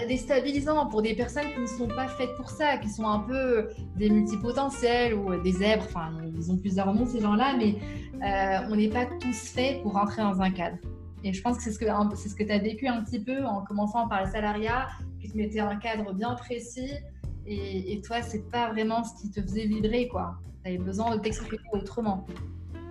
déstabilisant 0.08 0.86
pour 0.86 1.02
des 1.02 1.14
personnes 1.14 1.46
qui 1.54 1.60
ne 1.60 1.66
sont 1.66 1.88
pas 1.88 2.08
faites 2.08 2.34
pour 2.36 2.50
ça, 2.50 2.78
qui 2.78 2.88
sont 2.88 3.06
un 3.06 3.20
peu 3.20 3.68
des 3.96 4.10
multipotentiels 4.10 5.14
ou 5.14 5.40
des 5.42 5.52
zèbres. 5.52 5.84
Enfin, 5.86 6.12
ils 6.36 6.50
ont 6.50 6.56
plusieurs 6.56 6.92
noms, 6.92 7.06
ces 7.06 7.20
gens-là, 7.20 7.56
mais 7.56 7.76
euh, 8.22 8.68
on 8.70 8.76
n'est 8.76 8.88
pas 8.88 9.06
tous 9.06 9.48
faits 9.48 9.82
pour 9.82 9.92
rentrer 9.92 10.22
dans 10.22 10.40
un 10.40 10.50
cadre. 10.50 10.78
Et 11.22 11.32
je 11.32 11.40
pense 11.40 11.56
que 11.56 11.62
c'est 11.62 11.72
ce 11.72 11.78
que 11.78 11.86
c'est 12.16 12.28
ce 12.28 12.34
que 12.34 12.44
tu 12.44 12.52
as 12.52 12.58
vécu 12.58 12.86
un 12.86 13.02
petit 13.02 13.20
peu 13.20 13.44
en 13.44 13.62
commençant 13.62 14.08
par 14.08 14.24
le 14.24 14.30
salariat, 14.30 14.88
puis 15.18 15.30
tu 15.30 15.36
mettais 15.36 15.60
un 15.60 15.76
cadre 15.76 16.12
bien 16.12 16.34
précis. 16.34 16.92
Et, 17.46 17.92
et 17.92 18.00
toi, 18.00 18.22
c'est 18.22 18.50
pas 18.50 18.70
vraiment 18.70 19.04
ce 19.04 19.20
qui 19.20 19.30
te 19.30 19.40
faisait 19.40 19.66
vibrer, 19.66 20.08
quoi. 20.08 20.36
Tu 20.62 20.70
avais 20.70 20.78
besoin 20.78 21.16
de 21.16 21.20
t'exprimer 21.20 21.58
autrement. 21.72 22.26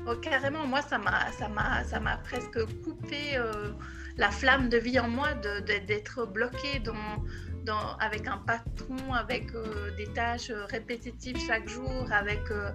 Oh, 0.08 0.16
carrément, 0.22 0.66
moi, 0.68 0.82
ça 0.82 0.98
m'a, 0.98 1.32
ça 1.32 1.48
m'a, 1.48 1.84
ça 1.84 2.00
m'a 2.00 2.18
presque 2.18 2.60
coupé. 2.84 3.36
Euh, 3.36 3.72
la 4.17 4.29
flamme 4.32 4.70
de 4.70 4.77
vie 4.77 5.00
en 5.00 5.08
moi 5.08 5.34
d'être 5.34 6.25
bloqué 6.25 6.79
dans, 6.79 7.24
dans, 7.63 7.96
avec 7.98 8.27
un 8.27 8.38
patron, 8.38 9.13
avec 9.13 9.53
euh, 9.55 9.96
des 9.96 10.08
tâches 10.13 10.50
euh, 10.50 10.65
répétitives 10.65 11.38
chaque 11.48 11.67
jour, 11.67 12.08
avec, 12.12 12.51
euh, 12.51 12.70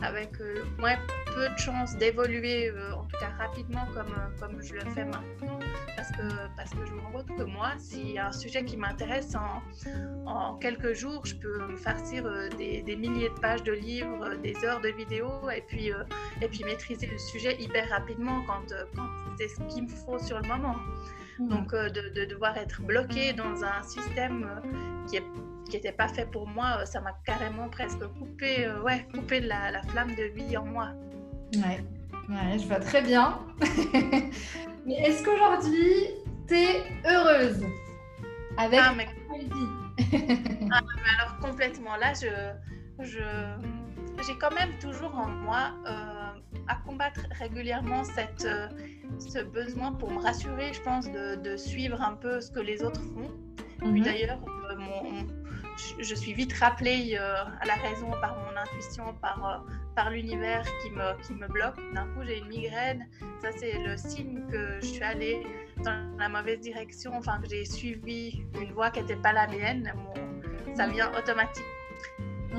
avec 0.00 0.32
peu 0.32 1.48
de 1.48 1.58
chances 1.58 1.96
d'évoluer, 1.96 2.70
en 2.94 3.04
tout 3.04 3.16
cas 3.18 3.30
rapidement 3.38 3.86
comme, 3.94 4.14
comme 4.38 4.62
je 4.62 4.74
le 4.74 4.80
fais 4.90 5.04
maintenant. 5.04 5.58
Parce 5.96 6.10
que, 6.10 6.56
parce 6.56 6.70
que 6.70 6.84
je 6.84 6.92
me 6.92 7.00
rends 7.00 7.12
compte 7.12 7.36
que 7.36 7.42
moi, 7.42 7.72
s'il 7.78 8.10
y 8.10 8.18
a 8.18 8.28
un 8.28 8.32
sujet 8.32 8.64
qui 8.64 8.76
m'intéresse, 8.76 9.34
en, 9.34 9.62
en, 10.30 10.56
quelques 10.56 10.92
jours, 10.92 11.24
je 11.24 11.34
peux 11.34 11.66
me 11.66 11.76
farcir 11.76 12.24
des, 12.58 12.82
des, 12.82 12.96
milliers 12.96 13.30
de 13.30 13.40
pages 13.40 13.62
de 13.62 13.72
livres, 13.72 14.34
des 14.42 14.54
heures 14.64 14.80
de 14.80 14.88
vidéos, 14.88 15.50
et 15.50 15.62
puis, 15.62 15.90
et 16.42 16.48
puis 16.48 16.64
maîtriser 16.64 17.06
le 17.06 17.18
sujet 17.18 17.56
hyper 17.60 17.88
rapidement 17.88 18.42
quand, 18.46 18.74
quand 18.94 19.08
c'est 19.38 19.48
ce 19.48 19.60
qu'il 19.74 19.84
me 19.84 19.88
faut 19.88 20.18
sur 20.18 20.38
le 20.38 20.48
moment. 20.48 20.76
Hmm. 21.38 21.48
Donc, 21.48 21.74
euh, 21.74 21.90
de, 21.90 22.24
devoir 22.24 22.56
être 22.56 22.80
bloqué 22.82 23.32
dans 23.32 23.62
un 23.62 23.82
système 23.82 24.48
euh, 24.48 25.06
qui 25.08 25.20
n'était 25.72 25.92
pas 25.92 26.08
fait 26.08 26.26
pour 26.30 26.46
moi, 26.46 26.78
euh, 26.80 26.84
ça 26.86 27.00
m'a 27.00 27.12
carrément 27.24 27.68
presque 27.68 28.06
coupé, 28.18 28.68
ouais, 28.84 29.06
coupé 29.12 29.40
la, 29.40 29.82
flamme 29.88 30.14
de 30.14 30.24
vie 30.24 30.56
en 30.56 30.64
moi. 30.64 30.88
Ouais, 31.54 31.84
ouais 32.28 32.58
je 32.58 32.66
vois 32.66 32.80
très 32.80 33.02
bien. 33.02 33.38
mais 34.86 34.94
est-ce 34.94 35.22
qu'aujourd'hui, 35.24 36.08
tu 36.48 36.54
es 36.54 36.82
heureuse 37.04 37.62
avec 38.56 38.80
ah, 38.82 38.94
mais... 38.96 39.06
vie 39.38 39.50
ah, 40.72 40.80
mais 40.80 41.10
alors 41.18 41.38
complètement. 41.40 41.96
Là, 41.96 42.14
je, 42.14 43.04
je 43.04 43.20
j'ai 44.26 44.36
quand 44.38 44.54
même 44.54 44.78
toujours 44.78 45.14
en 45.16 45.28
moi 45.28 45.72
à 46.68 46.74
combattre 46.86 47.20
régulièrement 47.32 48.04
cette, 48.04 48.48
ce 49.18 49.38
besoin 49.40 49.92
pour 49.92 50.10
me 50.10 50.20
rassurer, 50.20 50.72
je 50.72 50.80
pense, 50.82 51.06
de, 51.10 51.56
suivre 51.56 52.00
un 52.02 52.14
peu 52.14 52.40
ce 52.40 52.50
que 52.50 52.60
les 52.60 52.82
autres 52.82 53.02
font. 53.02 53.30
Mhm. 53.82 54.02
d'ailleurs, 54.02 54.40
mon, 54.78 55.26
je, 55.98 56.14
suis 56.14 56.32
vite 56.32 56.52
rappelée 56.54 57.16
euh, 57.18 57.44
à 57.60 57.66
la 57.66 57.74
raison 57.74 58.10
par 58.20 58.36
mon 58.36 58.56
intuition, 58.56 59.14
par, 59.20 59.46
euh, 59.46 59.72
par 59.94 60.10
l'univers 60.10 60.64
qui 60.82 60.90
me, 60.90 61.22
qui 61.22 61.34
me 61.34 61.46
bloque. 61.48 61.76
D'un 61.94 62.06
coup, 62.06 62.22
j'ai 62.24 62.38
une 62.38 62.48
migraine. 62.48 63.06
Ça, 63.42 63.50
c'est 63.56 63.78
le 63.78 63.96
signe 63.96 64.40
que 64.50 64.80
je 64.80 64.86
suis 64.86 65.02
allée 65.02 65.46
dans 65.84 66.16
la 66.18 66.28
mauvaise 66.28 66.60
direction, 66.60 67.12
enfin, 67.14 67.40
que 67.40 67.48
j'ai 67.48 67.64
suivi 67.64 68.42
une 68.60 68.72
voie 68.72 68.90
qui 68.90 69.00
n'était 69.00 69.16
pas 69.16 69.32
la 69.32 69.46
mienne. 69.46 69.92
ça 70.74 70.86
vient 70.86 71.10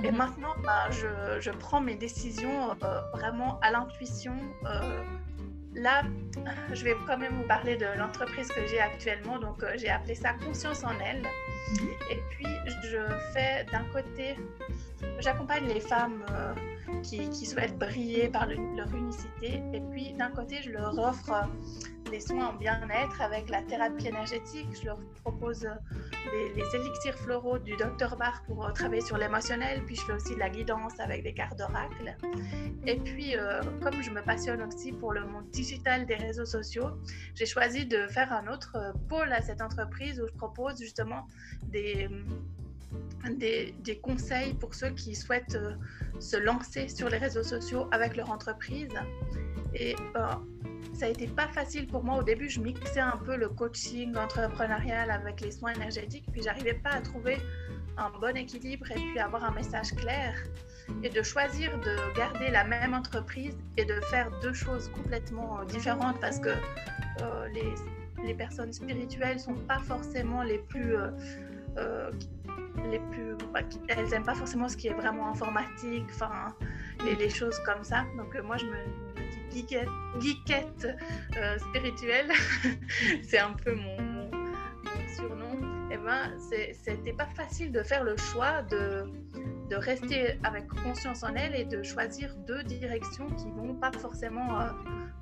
Et 0.03 0.12
mhm. 0.12 0.17
maintenant, 0.17 0.53
bah, 0.63 0.89
je, 0.91 1.39
je, 1.39 1.51
prends 1.51 1.82
mes 1.82 1.96
décisions 1.96 2.72
euh, 2.84 3.01
vraiment 3.13 3.60
à 3.62 3.72
l'intuition 3.72 4.34
là, 5.77 6.03
je 6.74 6.84
vais 6.84 6.96
quand 7.06 7.17
même 7.17 7.34
vous 7.36 7.48
parler 7.48 7.77
de 7.77 7.86
l'entreprise 7.98 8.48
que 8.50 8.65
j'ai 8.67 8.79
actuellement. 8.79 9.39
Donc, 9.39 9.63
euh, 9.63 9.74
j'ai 9.75 9.89
appelé 9.89 10.15
ça 10.15 10.34
Conscience 10.34 10.84
en 10.84 10.94
elle. 11.00 11.22
Mhm. 11.22 11.89
Et 12.12 12.20
puis, 12.32 12.48
je 12.84 12.98
fais 13.34 13.65
d'un 13.72 13.84
côté, 13.94 14.36
j'accompagne 15.20 15.67
les 15.67 15.79
femmes 15.79 16.25
euh, 16.32 16.53
qui, 17.03 17.46
souhaitent 17.46 17.77
briller 17.77 18.27
par 18.29 18.48
leur 18.48 18.94
unicité. 18.94 19.62
Et 19.74 19.82
puis, 19.91 20.13
d'un 20.13 20.29
côté, 20.29 20.62
je 20.62 20.72
leur 20.72 20.98
offre 20.98 21.48
des 22.09 22.19
soins 22.19 22.47
en 22.47 22.53
bien-être 22.53 23.21
avec 23.21 23.49
la 23.49 23.61
thérapie 23.61 24.07
énergétique. 24.07 24.67
Je 24.79 24.85
leur 24.85 24.99
propose 25.23 25.67
les, 26.55 26.63
élixirs 26.75 27.17
floraux 27.17 27.57
du 27.59 27.75
Dr 27.77 28.15
Bar 28.17 28.43
pour 28.45 28.65
euh, 28.65 28.71
travailler 28.71 29.01
sur 29.01 29.17
l'émotionnel. 29.17 29.83
Puis 29.85 29.95
je 29.95 30.01
fais 30.01 30.13
aussi 30.13 30.35
de 30.35 30.39
la 30.39 30.49
guidance 30.49 30.99
avec 30.99 31.23
des 31.23 31.33
cartes 31.33 31.57
d'oracle. 31.57 32.15
Et 32.85 32.97
puis, 32.97 33.35
euh, 33.35 33.61
comme 33.81 34.01
je 34.01 34.11
me 34.11 34.21
passionne 34.21 34.61
aussi 34.61 34.91
pour 34.91 35.13
le 35.13 35.25
monde 35.25 35.49
digital 35.51 36.05
des 36.05 36.15
réseaux 36.15 36.45
sociaux, 36.45 36.89
j'ai 37.35 37.45
choisi 37.45 37.85
de 37.85 38.07
faire 38.07 38.31
un 38.31 38.47
autre 38.47 38.75
euh, 38.75 38.93
pôle 39.09 39.31
à 39.31 39.41
cette 39.41 39.61
entreprise 39.61 40.19
où 40.21 40.27
je 40.27 40.33
propose 40.33 40.79
justement 40.79 41.27
des, 41.63 42.09
des, 43.31 43.75
des 43.79 43.97
conseils 43.97 44.53
pour 44.53 44.73
ceux 44.75 44.91
qui 44.91 45.15
souhaitent 45.15 45.57
se 46.19 46.37
lancer 46.37 46.87
sur 46.87 47.09
les 47.09 47.17
réseaux 47.17 47.43
sociaux 47.43 47.87
avec 47.91 48.15
leur 48.15 48.29
entreprise. 48.31 48.93
Et 49.73 49.95
ça 50.98 51.06
a 51.06 51.10
été 51.10 51.27
pas 51.27 51.48
facile 51.48 51.88
pour 51.88 52.04
moi. 52.04 52.18
Au 52.18 52.24
début, 52.24 52.50
je 52.50 52.60
mixais 52.60 53.00
un 53.00 53.18
peu 53.24 53.38
le 53.38 53.50
coaching 53.50 54.16
entrepreneurial 54.18 55.12
avec 55.12 55.42
les 55.42 55.51
soins 55.51 55.74
énergétiques, 55.74 56.25
puis 56.32 56.42
j'arrivais 56.42 56.74
pas 56.74 56.89
à 56.89 57.01
trouver 57.01 57.38
un 57.98 58.10
bon 58.20 58.36
équilibre 58.36 58.89
et 58.92 58.96
puis 58.96 59.20
avoir 59.20 59.44
un 59.44 59.51
message 59.51 59.94
clair. 59.96 60.34
Et 61.04 61.10
de 61.10 61.22
choisir 61.22 61.77
de 61.80 62.18
garder 62.18 62.50
la 62.50 62.63
même 62.63 62.94
entreprise 62.94 63.56
et 63.75 63.86
de 63.86 64.00
faire 64.10 64.32
deux 64.42 64.54
choses 64.54 64.89
complètement 64.89 65.60
euh, 65.60 65.66
différentes 65.66 66.20
parce 66.22 66.39
que 66.39 66.50
euh, 66.50 67.48
les, 67.54 67.74
les, 68.25 68.34
personnes 68.34 68.72
spirituelles 68.72 69.39
sont 69.39 69.56
pas 69.56 69.80
forcément 69.80 70.44
les 70.44 70.60
plus 70.60 70.96
euh, 70.96 72.10
les 72.89 73.00
plus 73.00 73.36
bah, 73.54 73.60
elles 73.89 74.13
aiment 74.13 74.24
pas 74.24 74.34
forcément 74.34 74.70
ce 74.70 74.77
qui 74.77 74.88
est 74.88 74.94
vraiment 74.94 75.30
informatique 75.30 76.06
enfin 76.12 76.56
les, 77.04 77.16
les 77.16 77.30
choses 77.30 77.60
comme 77.66 77.84
ça 77.84 78.06
donc 78.16 78.42
moi 78.44 78.56
je 78.56 78.66
me 78.66 78.77
geekette, 80.19 80.87
euh, 81.37 81.57
spirituelle, 81.57 82.31
c'est 83.23 83.39
un 83.39 83.53
peu 83.53 83.73
mon, 83.73 84.29
surnom, 85.15 85.89
eh 85.91 85.97
ben, 85.97 86.37
c'était 86.39 87.13
pas 87.13 87.27
facile 87.27 87.71
de 87.71 87.81
faire 87.81 88.03
le 88.03 88.15
choix 88.17 88.61
de, 88.63 89.05
de 89.69 89.75
rester 89.75 90.39
avec 90.43 90.67
conscience 90.67 91.23
en 91.23 91.33
elle 91.35 91.55
et 91.55 91.65
de 91.65 91.83
choisir 91.83 92.35
deux 92.47 92.63
directions 92.63 93.27
qui 93.31 93.49
vont 93.51 93.75
pas 93.75 93.91
forcément 93.91 94.61
euh, 94.61 94.69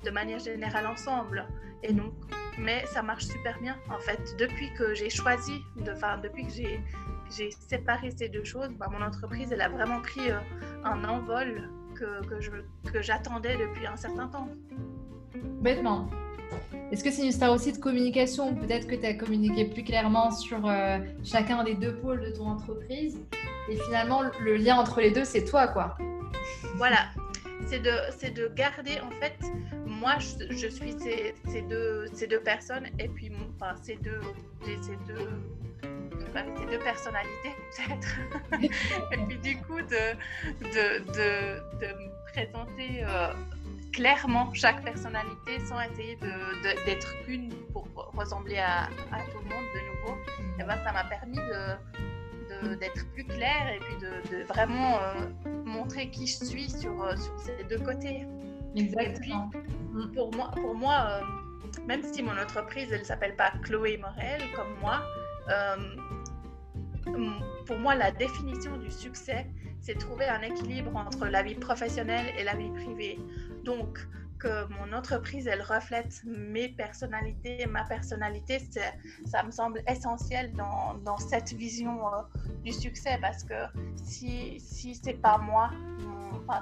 de 0.04 0.10
manière 0.10 0.38
générale 0.38 0.86
ensemble. 0.86 1.46
Et 1.82 1.92
donc, 1.92 2.12
mais 2.58 2.84
ça 2.86 3.02
marche 3.02 3.24
super 3.24 3.58
bien 3.60 3.76
en 3.90 3.98
fait. 3.98 4.36
Depuis 4.38 4.72
que 4.74 4.94
j'ai 4.94 5.10
choisi, 5.10 5.60
de, 5.76 5.92
enfin 5.92 6.18
depuis 6.18 6.46
que 6.46 6.52
j'ai 6.52 7.50
séparé 7.68 8.10
ces 8.10 8.28
deux 8.28 8.44
choses, 8.44 8.70
bah, 8.78 8.88
mon 8.90 9.02
entreprise 9.02 9.52
elle 9.52 9.60
a 9.60 9.68
vraiment 9.68 10.00
pris 10.00 10.30
euh, 10.30 10.38
un 10.84 11.04
envol 11.04 11.70
que, 11.98 12.90
que 12.90 13.02
j'attendais 13.02 13.56
depuis 13.56 13.86
un 13.86 13.96
certain 13.96 14.28
temps. 14.28 14.48
Bêtement. 15.60 16.08
Est-ce 16.92 17.02
que 17.02 17.10
c'est 17.10 17.22
une 17.22 17.28
histoire 17.28 17.52
aussi 17.52 17.72
de 17.72 17.78
communication? 17.78 18.54
Peut-être 18.54 18.86
que 18.86 18.94
tu 18.94 19.04
as 19.04 19.14
communiqué 19.14 19.64
plus 19.64 19.82
clairement 19.82 20.30
sur 20.30 20.68
euh, 20.68 20.98
chacun 21.24 21.64
des 21.64 21.74
deux 21.74 21.94
pôles 21.96 22.20
de 22.20 22.30
ton 22.30 22.46
entreprise. 22.46 23.18
Et 23.68 23.76
finalement, 23.76 24.22
le 24.40 24.56
lien 24.56 24.76
entre 24.76 25.00
les 25.00 25.10
deux, 25.10 25.24
c'est 25.24 25.44
toi, 25.44 25.66
quoi. 25.66 25.96
Voilà. 26.76 27.08
C'est 27.66 27.80
de, 27.80 27.90
de 28.32 28.54
garder, 28.54 29.00
en 29.00 29.10
fait, 29.10 29.36
moi, 29.84 30.18
je, 30.18 30.68
suis 30.68 30.92
ces, 30.92 31.34
ces, 31.48 31.62
deux, 31.62 32.06
ces 32.12 32.28
deux 32.28 32.40
personnes 32.40 32.86
et 33.00 33.08
puis, 33.08 33.32
enfin, 33.56 33.74
ces 33.82 33.96
deux, 33.96 34.20
ces 34.62 34.96
deux 35.08 35.28
ces 36.56 36.66
deux 36.66 36.78
personnalités 36.78 37.54
peut-être. 37.76 38.18
et 39.12 39.18
puis 39.26 39.38
du 39.38 39.56
coup, 39.62 39.80
de, 39.80 40.14
de, 40.60 41.04
de, 41.12 41.78
de 41.80 41.92
me 41.92 42.32
présenter 42.32 43.04
euh, 43.04 43.32
clairement 43.92 44.52
chaque 44.54 44.82
personnalité 44.84 45.58
sans 45.66 45.80
essayer 45.80 46.16
d'être 46.84 47.14
une 47.28 47.50
pour 47.72 47.88
ressembler 48.14 48.58
à, 48.58 48.84
à, 48.84 49.22
tout 49.30 49.38
le 49.38 49.54
monde 49.54 49.64
de 49.74 49.80
nouveau. 49.90 50.18
Et 50.58 50.64
ben, 50.64 50.76
ça 50.84 50.92
m'a 50.92 51.04
permis 51.04 51.38
d'être 52.80 53.06
plus 53.12 53.24
claire 53.24 53.74
et 53.74 53.78
puis 53.80 53.96
de, 53.98 54.44
vraiment 54.44 54.98
euh, 54.98 55.52
montrer 55.64 56.10
qui 56.10 56.26
je 56.26 56.44
suis 56.44 56.70
sur, 56.70 57.02
euh, 57.02 57.16
sur 57.16 57.38
ces 57.40 57.64
deux 57.64 57.78
côtés. 57.78 58.26
Exactement. 58.74 59.50
Et 59.54 59.58
puis, 59.58 60.14
pour 60.14 60.34
moi, 60.34 60.50
pour 60.54 60.74
moi 60.74 61.20
même 61.86 62.02
si 62.02 62.22
mon 62.22 62.36
entreprise, 62.38 62.88
elle 62.92 63.00
ne 63.00 63.04
s'appelle 63.04 63.36
pas 63.36 63.52
Chloé 63.62 63.98
Morel 63.98 64.40
comme 64.54 64.74
moi, 64.80 65.02
pour 67.66 67.78
moi, 67.78 67.94
la 67.94 68.10
définition 68.10 68.76
du 68.76 68.90
succès, 68.90 69.46
c'est 69.80 69.98
trouver 69.98 70.26
un 70.26 70.42
équilibre 70.42 70.94
entre 70.96 71.26
la 71.26 71.42
vie 71.42 71.54
professionnelle 71.54 72.26
et 72.38 72.44
la 72.44 72.54
vie 72.54 72.70
privée. 72.70 73.18
Donc, 73.64 73.98
que 74.38 74.66
mon 74.72 74.92
entreprise, 74.92 75.46
elle 75.46 75.62
reflète 75.62 76.22
mes 76.24 76.68
personnalités, 76.68 77.66
ma 77.66 77.84
personnalité, 77.84 78.60
ça 79.24 79.42
me 79.42 79.50
semble 79.50 79.82
essentiel 79.88 80.52
dans, 80.52 81.16
cette 81.18 81.52
vision 81.54 82.06
euh, 82.06 82.22
du 82.62 82.72
succès 82.72 83.18
parce 83.20 83.42
que 83.42 83.54
si, 84.04 84.60
si 84.60 84.94
c'est 84.94 85.14
pas 85.14 85.38
moi, 85.38 85.70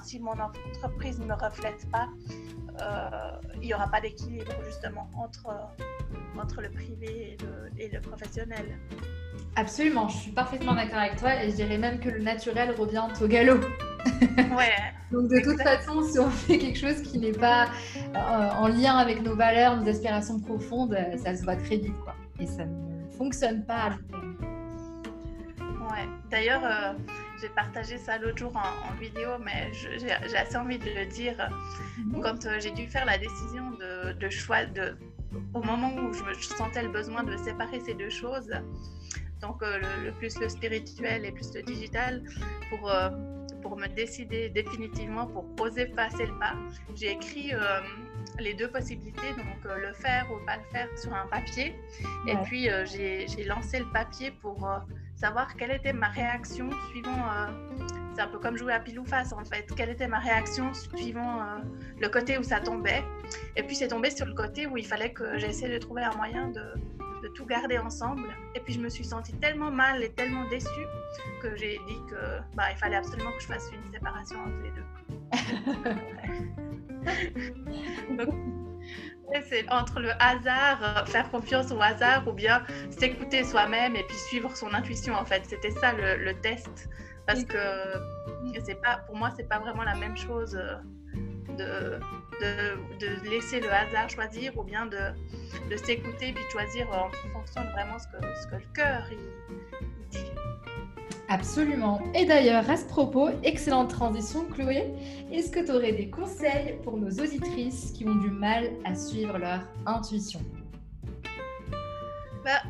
si 0.03 0.21
mon 0.21 0.33
entreprise 0.39 1.19
ne 1.19 1.27
me 1.27 1.35
reflète 1.35 1.91
pas, 1.91 2.09
euh, 2.81 3.41
il 3.57 3.67
n'y 3.67 3.75
aura 3.75 3.89
pas 3.89 4.01
d'équilibre 4.01 4.53
justement 4.65 5.11
entre, 5.17 5.49
le 6.61 6.71
privé 6.71 7.37
et 7.79 7.89
le 7.89 8.01
professionnel. 8.01 8.79
Absolument, 9.57 10.09
je 10.09 10.17
suis 10.17 10.31
parfaitement 10.33 10.75
d'accord 10.75 10.99
avec 10.99 11.17
toi 11.17 11.43
et 11.43 11.51
je 11.51 11.55
dirais 11.55 11.79
même 11.79 12.01
que 12.01 12.09
le 12.09 12.21
naturel 12.21 12.75
revient 12.77 13.05
au 13.21 13.27
galop. 13.27 13.61
Ouais. 14.57 14.75
Donc 15.13 15.29
de 15.29 15.41
toute 15.41 15.63
façon, 15.63 16.03
si 16.03 16.19
on 16.19 16.29
fait 16.29 16.59
quelque 16.59 16.79
chose 16.79 17.01
qui 17.03 17.19
n'est 17.19 17.33
pas 17.33 17.67
euh, 18.17 18.51
en 18.51 18.67
lien 18.67 18.97
avec 18.97 19.23
nos 19.23 19.37
valeurs, 19.37 19.77
nos 19.77 19.89
aspirations 19.89 20.41
profondes, 20.41 20.97
ça 21.17 21.37
se 21.37 21.45
voit 21.45 21.55
très 21.57 21.77
vite 21.77 21.97
quoi. 22.03 22.15
Et 22.41 22.47
ça 22.47 22.65
ne 22.65 23.11
fonctionne 23.17 23.65
pas 23.65 23.91
Ouais. 25.61 26.09
D'ailleurs, 26.31 26.65
euh, 26.65 26.95
j'ai 27.41 27.49
partagé 27.51 27.99
ça 27.99 28.19
l'autre 28.19 28.39
jour 28.39 28.53
en, 28.57 28.95
vidéo, 29.01 29.29
mais 29.45 29.71
j'ai 29.73 30.37
assez 30.37 30.57
envie 30.57 30.79
de 30.79 30.91
le 30.91 31.07
dire. 31.07 31.37
Mhm. 31.99 32.21
Quand 32.23 32.47
euh, 32.47 32.59
j'ai 32.59 32.73
dû 32.73 32.87
faire 32.89 33.05
la 33.05 33.19
décision 33.19 33.71
de, 33.79 34.13
de 34.15 34.29
choix, 34.31 34.65
de, 34.65 34.97
au 35.53 35.63
moment 35.63 35.95
où 35.95 36.13
je, 36.13 36.25
je 36.41 36.47
sentais 36.47 36.83
le 36.83 36.89
besoin 36.89 37.23
de 37.23 37.37
séparer 37.37 37.81
ces 37.81 37.95
deux 37.95 38.11
choses, 38.11 38.51
donc 39.45 39.63
euh, 39.63 39.79
le, 40.05 40.13
plus 40.13 40.39
le 40.41 40.49
spirituel 40.49 41.25
et 41.25 41.33
plus 41.33 41.53
le 41.55 41.63
digital, 41.63 42.23
pour, 42.71 42.91
euh, 42.91 43.11
pour 43.63 43.77
me 43.77 43.87
décider 43.89 44.49
définitivement, 44.49 45.27
pour 45.27 45.45
oser 45.61 45.87
passer 45.87 46.27
le 46.27 46.39
pas. 46.39 46.55
J'ai 46.95 47.13
écrit 47.13 47.53
euh, 47.53 47.81
les 48.39 48.55
deux 48.55 48.69
possibilités, 48.69 49.31
donc 49.37 49.61
le 49.65 49.93
faire 49.93 50.27
ou 50.33 50.45
pas 50.47 50.57
le 50.57 50.67
faire 50.73 50.89
sur 50.97 51.13
un 51.13 51.27
papier. 51.27 51.75
Et 52.27 52.37
puis 52.45 52.69
j'ai 52.87 53.45
lancé 53.45 53.79
le 53.81 53.91
papier 53.93 54.31
pour 54.31 54.67
savoir 55.15 55.55
quelle 55.57 55.73
était 55.73 55.93
ma 55.93 56.09
réaction 56.09 56.71
suivant 56.91 57.23
c'est 58.15 58.23
un 58.23 58.29
peu 58.29 58.39
comme 58.39 58.57
jouer 58.57 58.73
à 58.73 58.79
pile 58.79 59.01
ou 59.01 59.05
face 59.05 59.33
en 59.33 59.45
fait. 59.45 59.67
Quelle 59.77 59.91
était 59.91 60.07
ma 60.07 60.21
réaction 60.21 60.73
suivant 60.73 61.41
le 62.01 62.09
côté 62.09 62.39
où 62.39 62.45
ça 62.45 62.61
tombait 62.61 63.03
Et 63.57 63.65
puis 63.65 63.75
c'est 63.75 63.89
tombé 63.89 64.11
sur 64.11 64.25
le 64.25 64.35
côté 64.35 64.69
où 64.69 64.77
il 64.77 64.87
fallait 64.87 65.13
que 65.13 65.37
j'essaie 65.37 65.69
de 65.69 65.79
trouver 65.79 66.03
un 66.03 66.15
moyen 66.15 66.49
de, 66.49 66.63
de 67.25 67.29
tout 67.29 67.47
garder 67.47 67.79
ensemble. 67.79 68.29
Et 68.55 68.61
puis 68.61 68.75
je 68.75 68.81
me 68.81 68.89
suis 68.91 69.05
sentie 69.05 69.33
tellement 69.35 69.71
mal 69.71 70.03
et 70.03 70.13
tellement 70.13 70.47
déçue 70.49 70.69
que 71.43 71.57
j'ai 71.57 71.81
dit 71.89 71.99
que 72.11 72.41
bah, 72.55 72.71
il 72.71 72.77
fallait 72.77 72.97
absolument 72.97 73.33
que 73.33 73.41
je 73.41 73.47
fasse 73.47 73.71
une 73.73 73.93
séparation 73.93 74.39
entre 74.39 74.63
les 74.63 74.71
deux. 74.71 74.85
c'est 79.49 79.69
entre 79.73 80.01
le 80.01 80.11
hasard, 80.21 80.79
euh, 80.83 81.05
faire 81.07 81.31
confiance 81.31 81.73
au 81.73 81.81
hasard 81.81 82.29
ou 82.29 82.33
bien 82.33 82.63
s'écouter 82.91 83.43
soi-même 83.43 83.97
et 83.97 84.05
puis 84.05 84.17
suivre 84.17 84.55
son 84.55 84.73
intuition 84.75 85.15
en 85.15 85.25
fait. 85.25 85.45
C'était 85.47 85.71
ça 85.71 85.93
le, 85.93 86.35
test 86.41 86.89
Parce 87.27 87.45
que 87.45 87.57
c'est 88.65 88.81
pas, 88.81 88.99
pour 89.07 89.17
moi, 89.17 89.31
c'est 89.37 89.49
pas 89.49 89.59
vraiment 89.59 89.83
la 89.83 89.95
même 89.95 90.17
chose 90.17 90.53
de, 91.57 91.99
de, 92.41 93.31
laisser 93.31 93.61
le 93.61 93.71
hasard 93.73 94.09
choisir 94.09 94.57
ou 94.59 94.63
bien 94.63 94.87
de, 94.87 95.13
de 95.71 95.77
s'écouter 95.77 96.33
puis 96.33 96.45
de 96.45 96.51
choisir 96.51 96.89
en 96.91 97.11
fonction 97.33 97.63
de 97.63 97.71
vraiment 97.71 97.99
ce 97.99 98.07
que, 98.09 98.25
ce 98.43 98.47
que 98.47 98.57
le 98.57 98.73
cœur 98.75 99.03
dit. 100.11 100.19
Absolument. 101.29 102.03
Et 102.15 102.27
d'ailleurs, 102.27 102.69
à 102.69 102.77
ce 102.77 102.85
propos, 102.85 103.31
excellente 103.43 103.91
transition, 103.91 104.45
Chloé. 104.47 104.93
Est-ce 105.33 105.51
que 105.51 105.65
tu 105.65 105.73
aurais 105.73 105.93
des 105.93 106.11
conseils 106.11 106.79
pour 106.85 106.99
nos 106.99 107.11
auditrices 107.11 107.93
qui 107.93 108.07
ont 108.07 108.15
du 108.17 108.31
mal 108.31 108.71
à 108.85 108.95
suivre 108.95 109.39
leur 109.39 109.61
intuition? 109.87 110.41
Bah, 112.45 112.63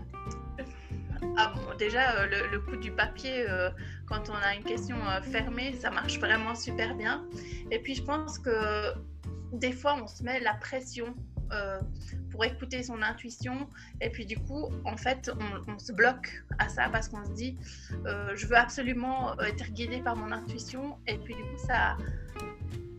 ah 1.36 1.52
déjà, 1.78 2.16
euh, 2.16 2.26
le, 2.52 2.60
coup 2.60 2.76
du 2.76 2.92
papier, 2.92 3.44
euh, 3.48 3.70
quand 4.06 4.30
on 4.30 4.34
a 4.34 4.54
une 4.54 4.62
question 4.62 4.96
euh, 4.96 5.20
fermée, 5.20 5.72
ça 5.72 5.90
marche 5.90 6.18
vraiment 6.18 6.54
super 6.54 6.94
bien. 6.94 7.24
Et 7.70 7.78
puis, 7.78 7.94
je 7.94 8.02
pense 8.02 8.38
que 8.38 8.92
des 9.58 9.72
fois, 9.72 9.96
on 10.02 10.06
se 10.06 10.22
met 10.22 10.40
la 10.40 10.54
pression 10.54 11.14
pour 12.30 12.44
écouter 12.44 12.82
son 12.82 13.00
intuition. 13.00 13.68
Et 14.00 14.10
puis, 14.10 14.26
du 14.26 14.36
coup, 14.36 14.68
en 14.84 14.96
fait, 14.96 15.30
on, 15.68 15.78
se 15.78 15.92
bloque 15.92 16.42
à 16.58 16.68
ça 16.68 16.88
parce 16.90 17.08
qu'on 17.08 17.24
se 17.24 17.30
dit, 17.30 17.56
je 18.04 18.46
veux 18.46 18.56
absolument 18.56 19.38
être 19.40 19.70
guidé 19.70 20.00
par 20.00 20.16
mon 20.16 20.32
intuition. 20.32 20.98
Et 21.06 21.16
puis, 21.18 21.34
du 21.34 21.42
coup, 21.42 21.58
ça 21.64 21.96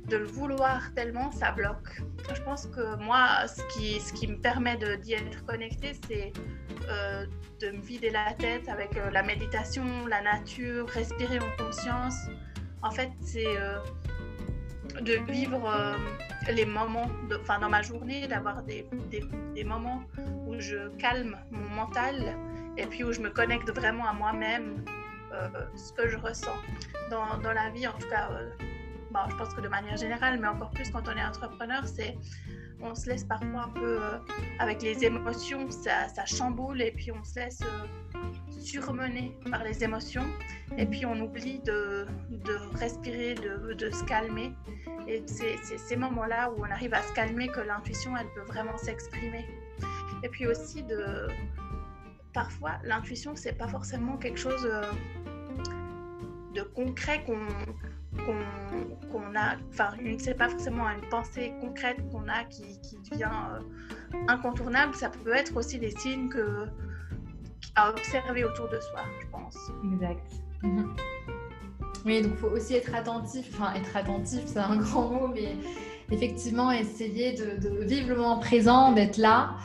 de 0.07 0.17
le 0.17 0.25
vouloir 0.25 0.93
tellement, 0.93 1.31
ça 1.31 1.51
bloque. 1.51 2.01
Je 2.33 2.41
pense 2.41 2.67
que 2.67 2.95
moi, 2.97 3.47
ce 3.47 4.13
qui, 4.13 4.27
me 4.27 4.37
permet 4.37 4.77
d'y 4.97 5.13
être 5.13 5.45
connecté, 5.45 5.93
c'est 6.07 6.33
euh, 6.89 7.25
de 7.61 7.71
me 7.71 7.81
vider 7.81 8.09
la 8.09 8.33
tête 8.33 8.67
avec 8.69 8.97
euh, 8.97 9.09
la 9.11 9.23
méditation, 9.23 10.05
la 10.07 10.21
nature, 10.21 10.87
respirer 10.89 11.39
en 11.39 11.63
conscience. 11.63 12.15
En 12.81 12.91
fait, 12.91 13.09
c'est 13.21 13.57
euh, 13.57 13.79
de 15.01 15.31
vivre 15.31 15.97
les 16.51 16.65
moments, 16.65 17.09
enfin 17.41 17.59
dans 17.59 17.69
ma 17.69 17.81
journée, 17.81 18.27
d'avoir 18.27 18.63
des, 18.63 18.87
des, 19.53 19.63
moments 19.63 20.03
où 20.47 20.59
je 20.59 20.89
calme 20.97 21.37
mon 21.51 21.69
mental 21.69 22.37
et 22.77 22.85
puis 22.85 23.03
où 23.03 23.11
je 23.11 23.19
me 23.19 23.29
connecte 23.29 23.69
vraiment 23.71 24.07
à 24.07 24.13
moi-même, 24.13 24.85
ce 25.75 25.91
que 25.93 26.07
je 26.07 26.17
ressens 26.17 26.55
dans, 27.09 27.37
dans, 27.39 27.51
la 27.51 27.69
vie, 27.71 27.87
en 27.87 27.93
tout 27.93 28.07
cas 28.09 28.29
je 29.29 29.35
pense 29.35 29.53
que 29.53 29.61
de 29.61 29.67
manière 29.67 29.97
générale, 29.97 30.39
mais 30.39 30.47
encore 30.47 30.71
plus 30.71 30.89
quand 30.91 31.07
on 31.07 31.17
est 31.17 31.23
entrepreneur, 31.23 31.83
c'est 31.85 32.17
on 32.81 32.95
se 32.95 33.09
laisse 33.09 33.23
parfois 33.23 33.63
un 33.63 33.69
peu 33.69 34.01
euh, 34.01 34.17
avec 34.59 34.81
les 34.81 35.03
émotions, 35.03 35.69
ça, 35.69 36.07
chamboule 36.25 36.81
et 36.81 36.91
puis 36.91 37.11
on 37.11 37.23
se 37.23 37.39
laisse 37.39 37.61
euh, 37.61 38.21
surmener 38.49 39.37
par 39.49 39.63
les 39.63 39.83
émotions 39.83 40.25
et 40.77 40.85
puis 40.85 41.05
on 41.05 41.19
oublie 41.19 41.59
de, 41.59 42.05
respirer, 42.75 43.35
de, 43.35 43.73
de, 43.73 43.89
se 43.91 44.03
calmer. 44.05 44.53
Et 45.07 45.23
c'est 45.25 45.57
ces 45.77 45.95
moments-là 45.95 46.51
où 46.51 46.61
on 46.61 46.71
arrive 46.71 46.93
à 46.93 47.01
se 47.01 47.13
calmer 47.13 47.47
que 47.47 47.61
l'intuition, 47.61 48.15
elle 48.17 48.27
peut 48.35 48.47
vraiment 48.47 48.77
s'exprimer. 48.77 49.45
Et 50.23 50.29
puis 50.29 50.47
aussi 50.47 50.83
de 50.83 51.27
parfois 52.33 52.73
l'intuition, 52.83 53.35
c'est 53.35 53.57
pas 53.57 53.67
forcément 53.67 54.17
quelque 54.17 54.39
chose 54.39 54.65
euh, 54.65 54.91
de 56.53 56.61
concret 56.61 57.23
qu'on 57.25 57.47
qu'on 59.11 59.35
a, 59.35 59.55
enfin, 59.69 59.89
c'est 60.17 60.37
pas 60.37 60.49
forcément 60.49 60.89
une 60.89 61.07
pensée 61.09 61.53
concrète 61.61 61.97
qu'on 62.11 62.27
a 62.27 62.43
qui, 62.45 62.63
qui 62.81 62.97
devient 63.09 63.29
euh, 63.53 64.17
incontournable, 64.27 64.95
ça 64.95 65.09
peut 65.09 65.33
être 65.33 65.55
aussi 65.55 65.79
des 65.79 65.91
signes 65.91 66.29
que, 66.29 66.67
à 67.75 67.89
observer 67.89 68.43
autour 68.43 68.69
de 68.69 68.79
soi, 68.79 69.01
je 69.21 69.27
pense. 69.27 69.57
Exact. 69.93 70.33
Mhm. 70.63 70.95
Oui, 72.05 72.21
donc 72.21 72.33
il 72.35 72.37
faut 72.37 72.55
aussi 72.55 72.75
être 72.75 72.93
attentif, 72.93 73.49
enfin 73.53 73.73
être 73.73 73.95
attentif, 73.95 74.41
c'est 74.45 74.59
un 74.59 74.75
grand 74.77 75.09
mot, 75.09 75.27
mais 75.27 75.55
effectivement 76.11 76.71
essayer 76.71 77.33
de, 77.33 77.83
vivre 77.83 78.09
le 78.09 78.15
moment 78.15 78.39
présent, 78.39 78.91
d'être 78.91 79.17
là 79.17 79.55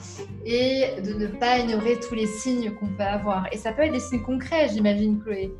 et 0.46 1.00
de 1.02 1.12
ne 1.12 1.26
pas 1.26 1.58
ignorer 1.58 2.00
tous 2.00 2.14
les 2.14 2.26
signes 2.26 2.72
qu'on 2.74 2.88
peut 2.88 3.02
avoir. 3.02 3.46
Et 3.52 3.58
ça 3.58 3.72
peut 3.72 3.82
être 3.82 3.92
des 3.92 4.00
signes 4.00 4.22
concrets, 4.22 4.68
j'imagine, 4.68 5.20
Chloé. 5.22 5.52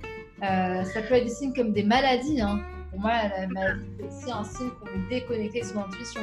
Euh, 0.43 0.85
ça 0.85 1.03
peut 1.03 1.15
être 1.15 1.25
des 1.25 1.31
signes 1.31 1.53
comme 1.53 1.73
des 1.73 1.83
maladies. 1.83 2.41
Hein 2.41 2.61
pour 2.91 3.01
moi, 3.01 3.13
la 3.29 3.47
maladie, 3.47 3.85
c'est 3.99 4.05
aussi 4.05 4.33
un 4.33 4.45
signe 4.45 4.71
qu'on 4.71 4.87
est 4.87 5.09
déconnecté 5.09 5.61
de 5.61 5.67
son 5.67 5.79
intuition. 5.85 6.21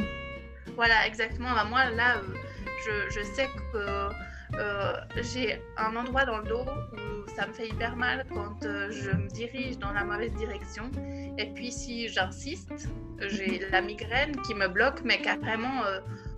Voilà, 0.75 1.07
exactement. 1.07 1.53
Bah, 1.53 1.63
moi, 1.63 1.89
là, 1.91 2.17
euh, 2.17 2.21
je, 2.85 3.19
je, 3.19 3.25
sais 3.25 3.47
que 3.73 4.09
euh, 4.57 4.93
j'ai 5.21 5.61
un 5.77 5.95
endroit 5.95 6.25
dans 6.25 6.39
le 6.39 6.43
dos 6.43 6.65
où 6.93 7.29
ça 7.35 7.47
me 7.47 7.53
fait 7.53 7.69
hyper 7.69 7.95
mal 7.95 8.25
quand 8.33 8.63
euh, 8.65 8.91
je 8.91 9.11
me 9.11 9.27
dirige 9.29 9.77
dans 9.79 9.91
la 9.93 10.03
mauvaise 10.03 10.33
direction. 10.33 10.91
Et 11.37 11.47
puis, 11.53 11.71
si 11.71 12.09
j'insiste, 12.09 12.89
j'ai 13.19 13.59
la 13.71 13.81
migraine 13.81 14.35
qui 14.41 14.53
me 14.53 14.67
bloque, 14.67 15.01
mais 15.03 15.21
carrément 15.21 15.83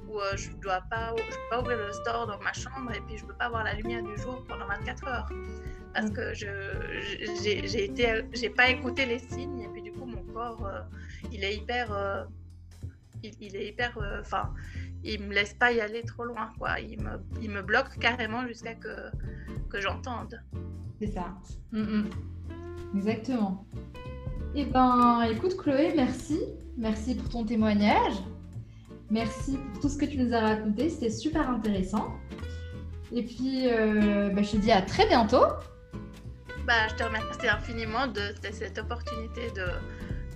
où 0.08 0.20
je 0.36 0.50
ne 0.50 0.56
dois 0.62 0.82
pas, 0.90 1.14
je 1.18 1.24
peux 1.24 1.50
pas 1.50 1.62
ouvrir 1.62 1.78
le 1.78 1.92
store 1.92 2.28
dans 2.28 2.40
ma 2.40 2.54
chambre 2.54 2.92
et 2.96 3.02
puis 3.02 3.18
je 3.18 3.24
ne 3.24 3.30
peux 3.30 3.36
pas 3.36 3.50
voir 3.50 3.64
la 3.64 3.74
lumière 3.74 4.02
du 4.02 4.18
jour 4.18 4.44
pendant 4.48 4.66
24 4.66 5.08
heures 5.08 5.30
parce 5.94 6.08
mm. 6.08 6.14
que 6.14 6.34
je 6.34 6.48
j'ai 7.44 7.84
été 7.84 8.24
j'ai 8.34 8.50
pas 8.50 8.70
écouté 8.70 9.06
les 9.06 9.20
signes 9.20 9.62
et 9.62 9.68
puis 9.68 9.82
corps 10.40 10.66
euh, 10.66 10.82
il 11.32 11.44
est 11.44 11.56
hyper 11.58 11.92
euh, 11.92 12.24
il, 13.24 13.56
est 13.56 13.68
hyper 13.68 13.98
euh, 13.98 14.22
enfin 14.22 14.54
il 15.04 15.22
me 15.24 15.34
laisse 15.34 15.54
pas 15.54 15.72
y 15.72 15.80
aller 15.82 16.04
trop 16.04 16.26
loin 16.26 16.52
quoi. 16.58 16.80
Il 16.80 17.02
me, 17.02 17.12
il 17.42 17.50
me 17.50 17.62
bloque 17.62 17.98
carrément 18.00 18.46
jusqu'à 18.48 18.76
que 18.76 18.96
que 19.70 19.80
j'entende. 19.82 20.42
C'est 21.00 21.12
ça. 21.18 21.28
Mm, 21.72 21.82
mm. 21.82 22.10
exactement. 22.96 23.66
Et 24.56 24.62
eh 24.62 24.66
ben 24.66 25.22
écoute 25.34 25.56
Chloé 25.58 25.94
merci. 25.96 26.40
Merci 26.78 27.16
pour 27.16 27.30
ton 27.30 27.44
témoignage. 27.46 28.18
Merci 29.10 29.58
pour 29.58 29.82
tout 29.82 29.90
ce 29.90 29.98
que 29.98 30.06
tu 30.06 30.18
nous 30.18 30.34
as 30.34 30.42
raconté. 30.42 30.90
C'était 30.90 31.10
super 31.10 31.50
intéressant. 31.50 32.08
Et 33.12 33.24
puis, 33.24 33.68
bah, 34.34 34.44
je 34.44 34.52
te 34.52 34.58
dis 34.58 34.72
à 34.72 34.84
très 34.84 35.08
bientôt. 35.08 35.46
Bah, 36.70 36.88
je 36.88 36.96
te 36.96 37.04
remercie 37.04 37.48
infiniment 37.48 38.06
de, 38.06 38.22
cette 38.52 38.78
opportunité 38.78 39.50
de, 39.56 39.66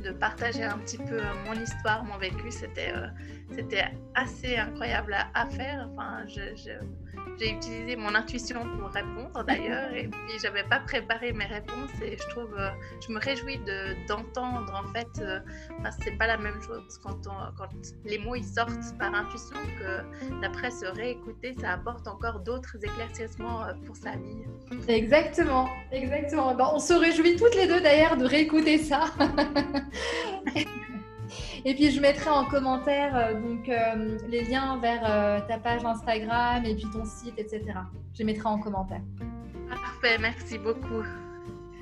de, 0.04 0.12
partager 0.12 0.64
un 0.64 0.78
petit 0.78 0.98
peu 0.98 1.22
mon 1.46 1.54
histoire, 1.54 2.04
mon 2.04 2.18
vécu. 2.18 2.52
C'était 2.52 2.92
euh, 2.94 3.08
c'était 3.56 3.86
assez 4.16 4.58
incroyable 4.58 5.16
à, 5.34 5.50
faire. 5.50 5.90
Enfin, 5.92 6.26
je 6.28 6.54
j'ai 7.40 7.52
utilisé 7.52 7.96
mon 7.96 8.14
intuition 8.16 8.62
pour 8.78 8.90
répondre 8.90 9.44
d'ailleurs, 9.46 9.92
et 9.94 10.08
puis 10.28 10.40
j'avais 10.42 10.64
pas 10.64 10.80
préparé 10.80 11.34
mes 11.34 11.46
réponses 11.46 11.92
et 12.04 12.18
je 12.18 12.30
trouve, 12.30 12.54
euh, 12.58 12.70
je 13.06 13.12
me 13.12 13.20
réjouis 13.20 13.60
d'entendre 14.08 14.72
en 14.74 14.92
fait, 14.94 15.08
euh, 15.22 15.40
c'est 16.04 16.18
pas 16.18 16.28
la 16.28 16.38
même 16.38 16.62
chose 16.62 17.00
quand, 17.04 17.22
quand 17.58 17.70
les 18.06 18.18
mots 18.20 18.36
ils 18.36 18.44
sortent 18.44 18.98
par 19.00 19.14
intuition 19.14 19.58
que 19.80 20.42
d'après 20.42 20.72
se 20.72 20.86
réécouter, 20.86 21.56
ça 21.60 21.72
apporte 21.72 22.08
encore 22.08 22.40
d'autres 22.40 22.78
éclaircissements 22.84 23.66
euh, 23.66 23.74
pour 23.86 23.96
sa 23.96 24.12
vie. 24.12 24.44
Exactement, 24.88 25.68
exactement. 25.92 26.56
on 26.76 26.80
se 26.80 26.94
réjouit 26.94 27.36
toutes 27.36 27.56
les 27.56 27.68
deux 27.68 27.82
d'ailleurs 27.82 28.18
de 28.18 28.26
réécouter 28.26 28.78
ça. 28.78 29.06
Et 31.66 31.76
puis 31.76 31.92
je 31.92 32.02
mettrai 32.02 32.30
en 32.30 32.46
commentaire 32.46 33.16
euh, 33.16 33.40
donc 33.40 33.70
euh, 33.70 34.18
les 34.28 34.44
liens 34.44 34.78
vers 34.80 35.02
euh, 35.10 35.40
ta 35.48 35.58
page 35.58 35.86
Instagram 35.86 36.66
et 36.66 36.76
puis 36.76 36.86
ton 36.92 37.06
site, 37.06 37.36
etc. 37.38 37.64
Je 38.14 38.24
mettrai 38.24 38.50
en 38.50 38.60
commentaire. 38.60 39.02
Parfait, 39.70 40.18
merci 40.20 40.58
beaucoup. 40.58 41.04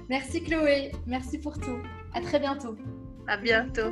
Merci 0.08 0.44
Chloé, 0.44 0.92
merci 1.08 1.40
pour 1.40 1.58
tout. 1.58 1.80
À 2.14 2.22
très 2.22 2.40
bientôt. 2.40 2.76
À 3.28 3.38
bientôt. 3.38 3.92